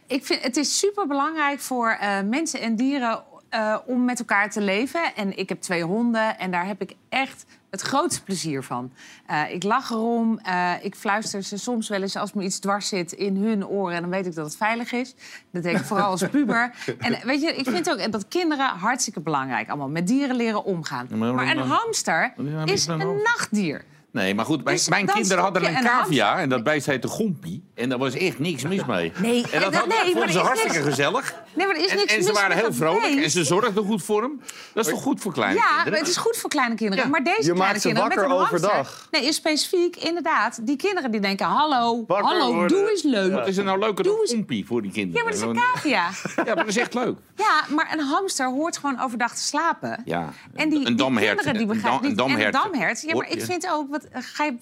[0.08, 4.50] ik vind, het is super belangrijk voor eh, mensen en dieren eh, om met elkaar
[4.50, 5.16] te leven.
[5.16, 8.92] En ik heb twee honden en daar heb ik echt het grootste plezier van.
[9.26, 12.88] Eh, ik lach erom, eh, ik fluister ze soms wel eens als me iets dwars
[12.88, 13.96] zit in hun oren.
[13.96, 15.16] En dan weet ik dat het veilig is.
[15.52, 16.74] Dat denk ik vooral als puber.
[17.00, 21.08] En weet je, ik vind ook dat kinderen hartstikke belangrijk allemaal met dieren leren omgaan.
[21.10, 22.34] Ja, maar maar een hamster
[22.66, 23.86] is een nachtdier.
[24.12, 27.64] Nee, maar goed, mijn, Dus mijn kinderen hadden een cavia en dat beest heette Gompie.
[27.76, 29.12] En daar was echt niks mis mee.
[29.18, 31.36] Nee, en dat had, nee, maar vonden er ze is hartstikke niks- gezellig.
[31.54, 33.24] Nee, maar er is En, niks en ze mis waren heel vrolijk beest.
[33.24, 34.42] en ze zorgden goed voor hem.
[34.74, 35.90] Dat is toch goed voor kleine Ja, kinderen?
[35.92, 37.04] maar het is goed voor kleine kinderen.
[37.04, 37.10] Ja.
[37.10, 38.70] Maar deze Je kleine maakt ze kinderen met wakker een hamster...
[38.70, 39.08] overdag.
[39.12, 40.60] Nee, is specifiek, inderdaad.
[40.66, 42.78] Die kinderen die denken, hallo, hallo, worden.
[42.78, 43.32] doe eens leuk.
[43.32, 45.18] Wat is er nou leuker Doe dan eens- Gompie voor die kinderen?
[45.18, 46.10] Ja, maar dat is een cavia.
[46.36, 47.18] Ja, maar dat is echt leuk.
[47.36, 50.02] Ja, maar een hamster hoort gewoon overdag te slapen.
[50.06, 51.28] Ja, En die, een damhert.
[51.28, 52.20] kinderen die Een begrijpen niet.
[52.20, 53.02] En een damhert.
[53.02, 53.46] Ja, maar ik Ja.
[53.46, 54.00] vind ook...
[54.02, 54.58] Wat, eh, ga je,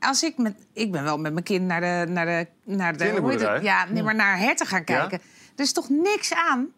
[0.00, 2.12] als ik, met, ik ben wel met mijn kind naar de...
[2.12, 3.62] Naar de, naar de hoe heet het?
[3.62, 5.20] Ja, nee, maar naar herten gaan kijken.
[5.56, 6.68] Er is toch niks aan?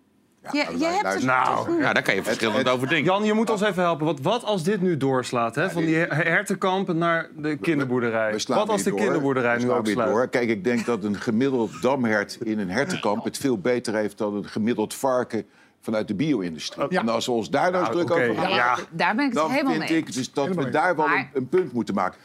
[0.50, 3.12] je, je hebt er Nou, Ja, daar kan je verschillend over denken.
[3.12, 4.06] Jan, je moet ons even helpen.
[4.06, 5.54] Wat, wat als dit nu doorslaat?
[5.54, 5.70] Hè?
[5.70, 8.32] Van die her- hertenkampen naar de kinderboerderij.
[8.32, 8.98] We slaan Wat als de door.
[8.98, 10.28] kinderboerderij We nu slaan ook door.
[10.28, 13.24] Kijk, ik denk dat een gemiddeld damhert in een hertenkamp...
[13.24, 15.46] het veel beter heeft dan een gemiddeld varken
[15.82, 16.86] vanuit de bio-industrie.
[16.88, 17.00] Ja.
[17.00, 18.66] En als we ons daar nou eens Nou, druk over gaan ja.
[18.66, 18.84] maken...
[18.90, 21.10] Daar ben ik het dan helemaal vind mee ik dus dat we daar wel een,
[21.12, 22.18] Maar- een punt moeten maken.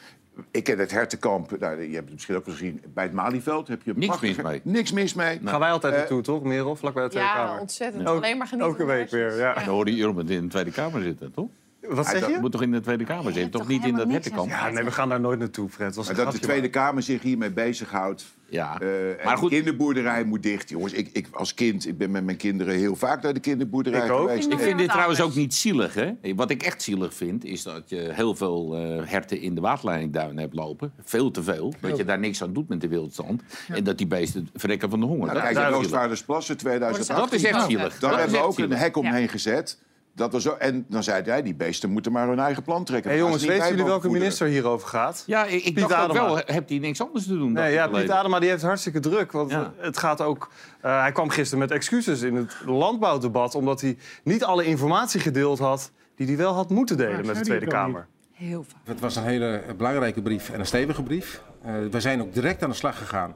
[0.52, 3.68] ik ken het hertenkamp, nou, je hebt het misschien ook wel gezien, bij het Malieveld.
[3.68, 4.62] Heb je Niks prachtige- mis mee.
[4.64, 5.40] Niks mis mee.
[5.46, 6.76] Gaan wij altijd Eh, naartoe, toch, Merel?
[6.76, 7.54] Vlakbij de Tweede Kamer.
[7.54, 8.08] Ja, ontzettend.
[8.08, 8.72] Alleen maar genieten.
[8.72, 9.54] Elke week weer, ja.
[9.54, 11.50] Dan hoorde je iemand in de Tweede Kamer zitten, toch?
[11.82, 12.40] Wat zeg Je je?
[12.40, 14.50] moet toch in de Tweede Kamer zitten, toch niet in dat hertenkamp?
[14.50, 15.96] Ja, nee, we gaan daar nooit naartoe, Fred.
[15.96, 18.26] Maar dat de Tweede Kamer zich hiermee bezighoudt.
[18.50, 18.80] Ja.
[18.80, 20.94] Eh, Maar goed- de kinderboerderij moet dicht, jongens.
[20.94, 24.12] Ik, ik als kind, ik ben met mijn kinderen heel vaak naar de kinderboerderij Ik
[24.12, 24.28] ook.
[24.30, 24.52] geweest.
[24.52, 26.12] Ik vind dit trouwens ook niet zielig, hè?
[26.36, 30.38] Wat ik echt zielig vind, is dat je heel veel eh, herten in de waterleidingduinen
[30.38, 30.92] hebt lopen.
[31.04, 31.74] Veel te veel.
[31.82, 33.42] Dat je daar niks aan doet met de wildstand.
[33.68, 35.26] En dat die beesten verrekken van de honger.
[35.26, 35.92] Nou, dat kijk is naar echt zielig.
[35.92, 37.16] Roosvaardersplassen 2018.
[37.16, 38.00] Dat is echt zielig.
[38.00, 38.72] Daar hebben we ook zielig.
[38.72, 39.78] een hek omheen gezet.
[40.18, 43.12] Dat was ook, en dan zei hij, die beesten moeten maar hun eigen plan trekken.
[43.12, 45.24] Hé Dan jongens, weten jullie welke minister hierover gaat?
[45.26, 46.26] Ja, ik, ik Piet dacht ook Adema.
[46.26, 47.52] wel, hebt hij niks anders te doen?
[47.52, 47.88] Nee, ja.
[47.88, 49.32] Piet Adema die heeft hartstikke druk.
[49.32, 49.74] Want Ja.
[49.78, 50.50] het gaat ook...
[50.82, 53.56] eh, hij kwam gisteren met excuses in het landbouwdebat...
[53.56, 55.92] omdat hij niet alle informatie gedeeld had...
[56.16, 58.08] die hij wel had moeten delen met de Tweede Kamer.
[58.34, 58.82] Heel vaak.
[58.86, 61.42] Het was een hele belangrijke brief en een stevige brief.
[61.64, 63.36] Eh, we zijn ook direct aan de slag gegaan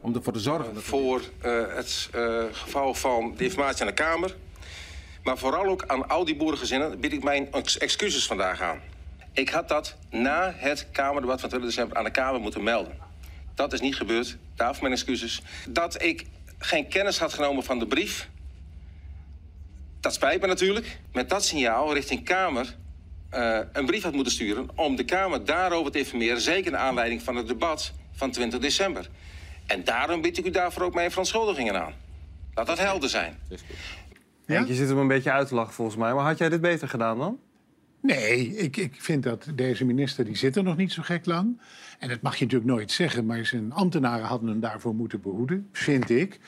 [0.00, 0.82] om ervoor te zorgen dat...
[0.82, 4.36] voor eh, het eh, geval van de informatie aan de Kamer.
[5.26, 8.80] Maar vooral ook aan al die boerengezinnen bied ik mijn ex- excuses vandaag aan.
[9.32, 12.98] Ik had dat na het Kamerdebat van 20 december aan de Kamer moeten melden.
[13.54, 14.36] Dat is niet gebeurd.
[14.54, 15.42] Daarvoor mijn excuses.
[15.68, 16.26] Dat ik
[16.58, 18.28] geen kennis had genomen van de brief.
[20.00, 20.98] Dat spijt me natuurlijk.
[21.12, 22.74] Met dat signaal richting Kamer
[23.30, 27.22] eh, een brief had moeten sturen om de Kamer daarover te informeren, zeker naar aanleiding
[27.22, 29.08] van het debat van 20 december.
[29.66, 31.94] En daarom bied ik u daarvoor ook mijn verontschuldigingen aan.
[32.54, 33.38] Laat dat helder zijn.
[34.46, 36.14] Henk, Je zit hem een beetje uit te lachen volgens mij.
[36.14, 37.38] Maar had jij dit beter gedaan dan?
[38.00, 41.60] Nee, ik, ik vind dat deze minister, die zit er nog niet zo gek lang.
[41.98, 45.68] En dat mag je natuurlijk nooit zeggen, maar zijn ambtenaren hadden hem daarvoor moeten behoeden,
[45.72, 46.40] vind ik.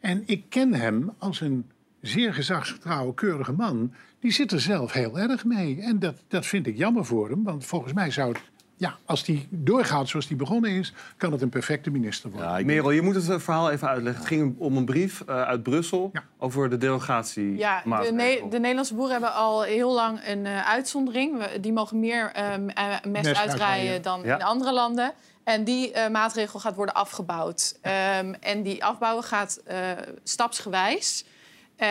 [0.00, 1.64] En ik ken hem als een
[2.00, 3.92] zeer gezagsgetrouwe, keurige man.
[4.20, 5.80] Die zit er zelf heel erg mee.
[5.80, 8.40] En dat, dat vind ik jammer voor hem, want volgens mij zou het...
[8.84, 12.66] Ja, als die doorgaat zoals die begonnen is, kan het een perfecte minister worden.
[12.66, 14.20] Merel, je moet het verhaal even uitleggen.
[14.22, 17.56] Het ging om een brief eh, uit Brussel over de derogatie.
[17.56, 21.38] Ja, de, Ne- de Nederlandse boeren hebben al heel lang een eh, uitzondering.
[21.38, 24.34] We- die mogen meer ehm, eh, mest, Mest uitrijden dan Ja.
[24.34, 25.12] in andere landen.
[25.44, 27.78] En die eh, maatregel gaat worden afgebouwd.
[27.80, 29.78] Ehm, en die afbouwen gaat eh,
[30.22, 31.24] stapsgewijs.
[31.76, 31.90] Ehm,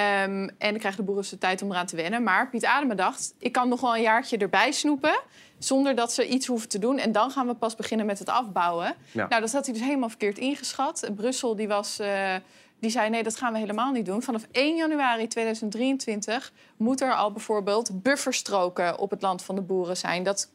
[0.58, 2.24] en dan krijgen de boeren de tijd om eraan te wennen.
[2.24, 5.20] Maar Piet Adema dacht, ik kan nog wel een jaartje erbij snoepen...
[5.64, 6.98] zonder dat ze iets hoeven te doen.
[6.98, 8.96] En dan gaan we pas beginnen met het afbouwen.
[9.12, 9.28] Ja.
[9.28, 11.10] Nou, dat had hij dus helemaal verkeerd ingeschat.
[11.16, 12.00] Brussel die was...
[12.00, 12.36] eh,
[12.80, 14.22] die zei nee, dat gaan we helemaal niet doen.
[14.22, 19.98] Vanaf 1 januari 2023 moet er al bijvoorbeeld bufferstroken op het land van de boeren
[19.98, 20.24] zijn.
[20.24, 20.50] Dat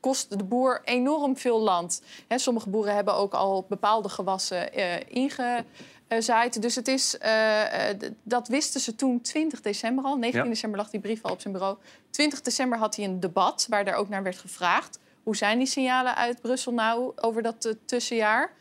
[0.00, 2.02] kost de boer enorm veel land.
[2.28, 5.46] Hè, sommige boeren hebben ook al bepaalde gewassen eh,
[6.10, 6.62] ingezaaid.
[6.62, 10.16] Dus het is, eh, eh, dat wisten ze toen 20 december al.
[10.16, 10.48] 19 Ja.
[10.48, 11.78] december lag die brief al op zijn bureau.
[12.10, 14.98] 20 december had hij een debat waar daar ook naar werd gevraagd.
[15.22, 18.52] Hoe zijn die signalen uit Brussel nou over dat eh, tussenjaar?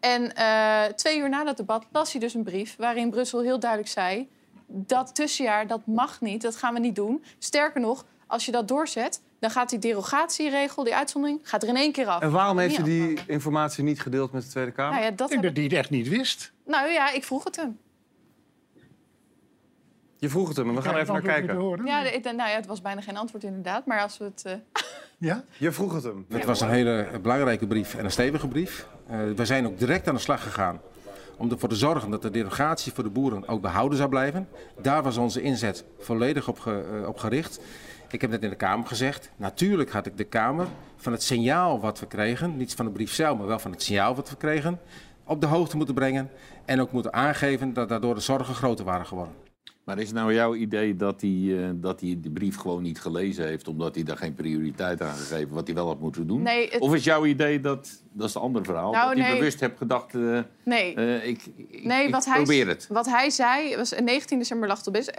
[0.00, 3.58] En eh, twee uur na dat debat las hij dus een brief waarin Brussel heel
[3.58, 4.28] duidelijk zei:
[4.66, 7.24] dat tussenjaar dat mag niet, dat gaan we niet doen.
[7.38, 11.76] Sterker nog, als je dat doorzet, dan gaat die derogatieregel, die uitzondering, gaat er in
[11.76, 12.20] één keer af.
[12.22, 12.84] En waarom heeft af.
[12.84, 14.92] die informatie niet gedeeld met de Tweede Kamer?
[14.92, 16.52] Nou ja, dat ik- die het echt niet wist.
[16.66, 17.78] Nou ja, ik vroeg het hem.
[20.16, 21.86] Je vroeg het hem we gaan er even naar kijken.
[21.86, 23.86] Ja, ik- nou ja, het was bijna geen antwoord inderdaad.
[23.86, 24.42] Maar als we het.
[24.44, 24.52] eh,
[25.18, 25.44] Ja?
[25.58, 26.26] Je vroeg het hem.
[26.28, 28.86] Het was een hele belangrijke brief en een stevige brief.
[29.06, 30.80] Eh, we zijn ook direct aan de slag gegaan
[31.36, 34.48] om ervoor te zorgen dat de derogatie voor de boeren ook behouden zou blijven.
[34.82, 37.60] Daar was onze inzet volledig op, ge- eh, op gericht.
[38.14, 41.80] Ik heb net in de Kamer gezegd, natuurlijk had ik de Kamer van het signaal
[41.80, 44.36] wat we kregen, niet van de brief zelf, maar wel van het signaal wat we
[44.36, 44.80] kregen,
[45.24, 46.30] op de hoogte moeten brengen
[46.64, 49.34] en ook moeten aangeven dat daardoor de zorgen groter waren geworden.
[49.84, 53.46] Maar is nou jouw idee dat hij, eh, dat hij de brief gewoon niet gelezen
[53.46, 53.68] heeft...
[53.68, 56.42] omdat hij daar geen prioriteit aan gegeven wat hij wel had moeten doen?
[56.42, 58.92] Nee, het- Of is jouw idee dat, dat is het andere verhaal...
[58.92, 59.38] Nou, dat hij nee.
[59.38, 60.14] bewust hebt gedacht...
[60.14, 60.94] eh, Nee.
[60.94, 62.86] eh, ik, ik, Nee, ik wat hij, probeer het.
[62.88, 65.10] Wat hij zei, was 19 december lag het op is.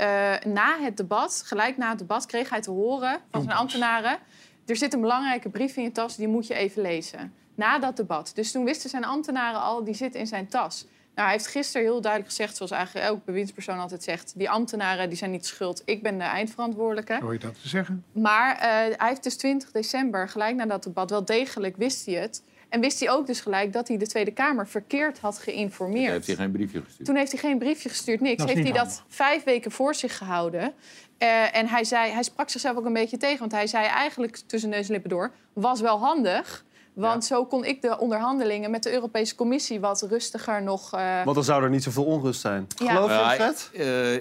[0.47, 4.18] na het debat, gelijk na het debat, kreeg hij te horen van zijn ambtenaren.
[4.66, 7.34] Er zit een belangrijke brief in je tas, die moet je even lezen.
[7.55, 8.32] Na dat debat.
[8.36, 10.86] Dus toen wisten zijn ambtenaren al, die zit in zijn tas.
[11.16, 14.34] Nou, hij heeft gisteren heel duidelijk gezegd, zoals eigenlijk elk bewindspersoon altijd zegt...
[14.36, 17.18] die ambtenaren die zijn niet schuld, ik ben de eindverantwoordelijke.
[17.22, 18.03] Hoor je dat te zeggen?
[18.11, 18.59] Maar eh,
[18.97, 22.43] hij heeft dus 20 december, gelijk na dat debat, wel degelijk wist hij het.
[22.70, 26.11] En wist hij ook dus gelijk dat hij de Tweede Kamer verkeerd had geïnformeerd.
[26.11, 27.05] heeft hij geen briefje gestuurd.
[27.05, 28.43] Toen heeft hij geen briefje gestuurd, niks.
[28.43, 30.74] Heeft hij dat vijf weken voor zich gehouden.
[31.18, 33.39] Eh, en hij, zei, hij sprak zichzelf ook een beetje tegen.
[33.39, 35.32] Want hij zei eigenlijk tussen neus en lippen door...
[35.53, 36.66] was wel handig,
[36.96, 40.93] Want zo kon ik de onderhandelingen met de Europese Commissie wat rustiger nog...
[40.93, 42.68] eh, Want dan zou er niet zoveel onrust zijn.
[42.84, 42.93] Ja.
[42.93, 43.70] Geloof je, Fred?
[43.74, 44.14] eh,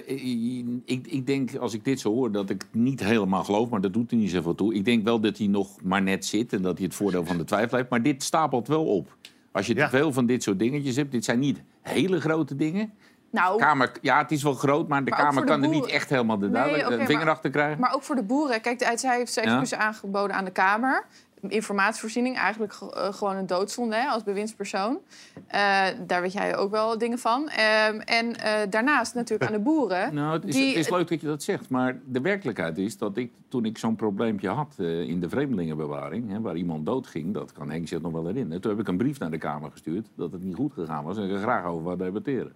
[0.85, 3.81] ik, ik denk, als ik dit zo hoor, dat ik het niet helemaal geloof, maar
[3.81, 4.73] dat doet er niet zoveel toe.
[4.73, 7.37] Ik denk wel dat hij nog maar net zit en dat hij het voordeel van
[7.37, 7.89] de twijfel heeft.
[7.89, 9.15] Maar dit stapelt wel op.
[9.51, 12.93] Als je te veel van dit soort dingetjes hebt, dit zijn niet hele grote dingen.
[13.31, 15.85] nou, Kamer, ja, het is wel groot, maar de Maar Kamer de kan er niet
[15.85, 17.79] echt helemaal de Nee, duidelijk, oké, vinger maar- achter krijgen.
[17.79, 18.61] Maar ook voor de boeren.
[18.61, 19.51] Kijk, zij heeft zijn Ja.
[19.59, 21.05] excuses aangeboden aan de Kamer.
[21.51, 24.99] Informatievoorziening, eigenlijk ge- eh, gewoon een doodzonde hè, als bewindspersoon.
[25.47, 27.49] Eh, daar weet jij ook wel dingen van.
[27.49, 30.13] Ehm, en eh, daarnaast natuurlijk aan de boeren.
[30.13, 32.97] Nou, het is, die, het is leuk dat je dat zegt, maar de werkelijkheid is
[32.97, 37.33] dat ik, toen ik zo'n probleempje had eh, in de vreemdelingenbewaring, hè, waar iemand doodging,
[37.33, 39.71] dat kan Henk zich nog wel herinneren, toen heb ik een brief naar de Kamer
[39.71, 42.53] gestuurd dat het niet goed gegaan was en ik er graag over wou debatteren.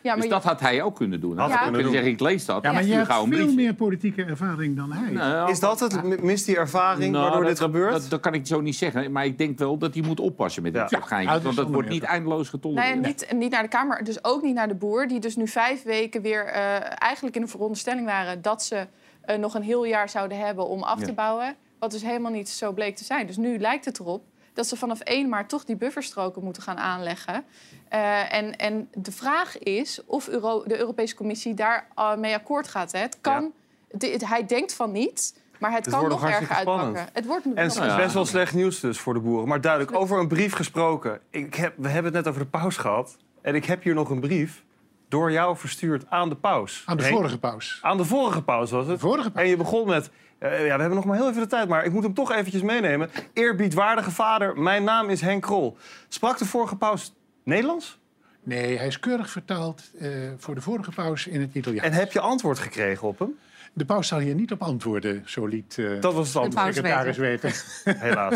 [0.00, 1.38] Ja, maar dus je- dat had hij ook kunnen doen.
[1.38, 1.92] Had hij kunnen doen.
[1.92, 2.62] zeggen, ik lees dat.
[2.62, 5.12] Ja, maar je hebt veel meer politieke ervaring dan hij.
[5.12, 6.22] Nou, Is dat het?
[6.22, 7.92] Mist die ervaring Nou, waardoor dat, dit gebeurt?
[7.92, 9.12] Dat, dat kan ik zo niet zeggen.
[9.12, 10.88] Maar ik denk wel dat hij moet oppassen met dit Ja.
[10.88, 11.42] soort Ja, geintjes.
[11.42, 12.94] want dat wordt niet eindeloos getolereerd.
[13.00, 15.06] Nee, niet, niet naar de Kamer, dus ook niet naar de boer.
[15.08, 16.62] Die dus nu vijf weken weer eh,
[17.02, 18.42] eigenlijk in de veronderstelling waren...
[18.42, 18.86] dat ze
[19.20, 21.12] eh, nog een heel jaar zouden hebben om af te Ja.
[21.12, 21.54] bouwen.
[21.78, 23.26] Wat dus helemaal niet zo bleek te zijn.
[23.26, 24.22] Dus nu lijkt het erop
[24.58, 27.44] dat ze vanaf 1 maart toch die bufferstroken moeten gaan aanleggen.
[27.88, 32.68] Eh, en, en de vraag is of Euro- de Europese Commissie daar eh, mee akkoord
[32.68, 32.92] gaat.
[32.92, 32.98] Hè.
[32.98, 33.52] Het kan,
[33.90, 37.06] het- het- hij denkt van niet, maar het, Het kan wordt nog nog erger uitpakken.
[37.12, 39.48] Het wordt En het is best wel slecht nieuws dus voor de boeren.
[39.48, 41.20] Maar duidelijk, over een brief gesproken.
[41.30, 43.16] Ik heb, we hebben het net over de paus gehad.
[43.42, 44.64] En ik heb hier nog een brief
[45.08, 46.82] door jou verstuurd aan de paus.
[46.86, 47.78] Aan de vorige paus.
[47.82, 49.00] Aan de vorige paus was het.
[49.00, 50.10] vorige En je begon met...
[50.38, 52.32] eh, ja, we hebben nog maar heel even de tijd, maar ik moet hem toch
[52.32, 53.10] eventjes meenemen.
[53.32, 55.76] Eerbiedwaardige vader, mijn naam is Henk Krol.
[56.08, 57.14] Sprak de vorige paus
[57.44, 57.98] Nederlands?
[58.42, 61.86] Nee, hij is keurig vertaald eh, voor de vorige paus in het Italiaans.
[61.86, 63.38] En heb je antwoord gekregen op hem?
[63.72, 66.66] De paus zal hier niet op antwoorden, zo liet eh, Dat was het antwoord.
[66.66, 67.52] de secretaris weten.
[68.06, 68.34] Helaas.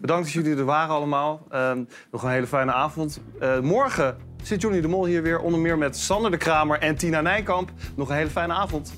[0.00, 1.46] Bedankt dat jullie er waren allemaal.
[1.50, 3.20] Ehm, nog een hele fijne avond.
[3.40, 6.96] Eh, morgen zit Johnny de Mol hier weer, onder meer met Sander de Kramer en
[6.96, 7.70] Tina Nijkamp.
[7.96, 8.92] Nog een hele fijne avond.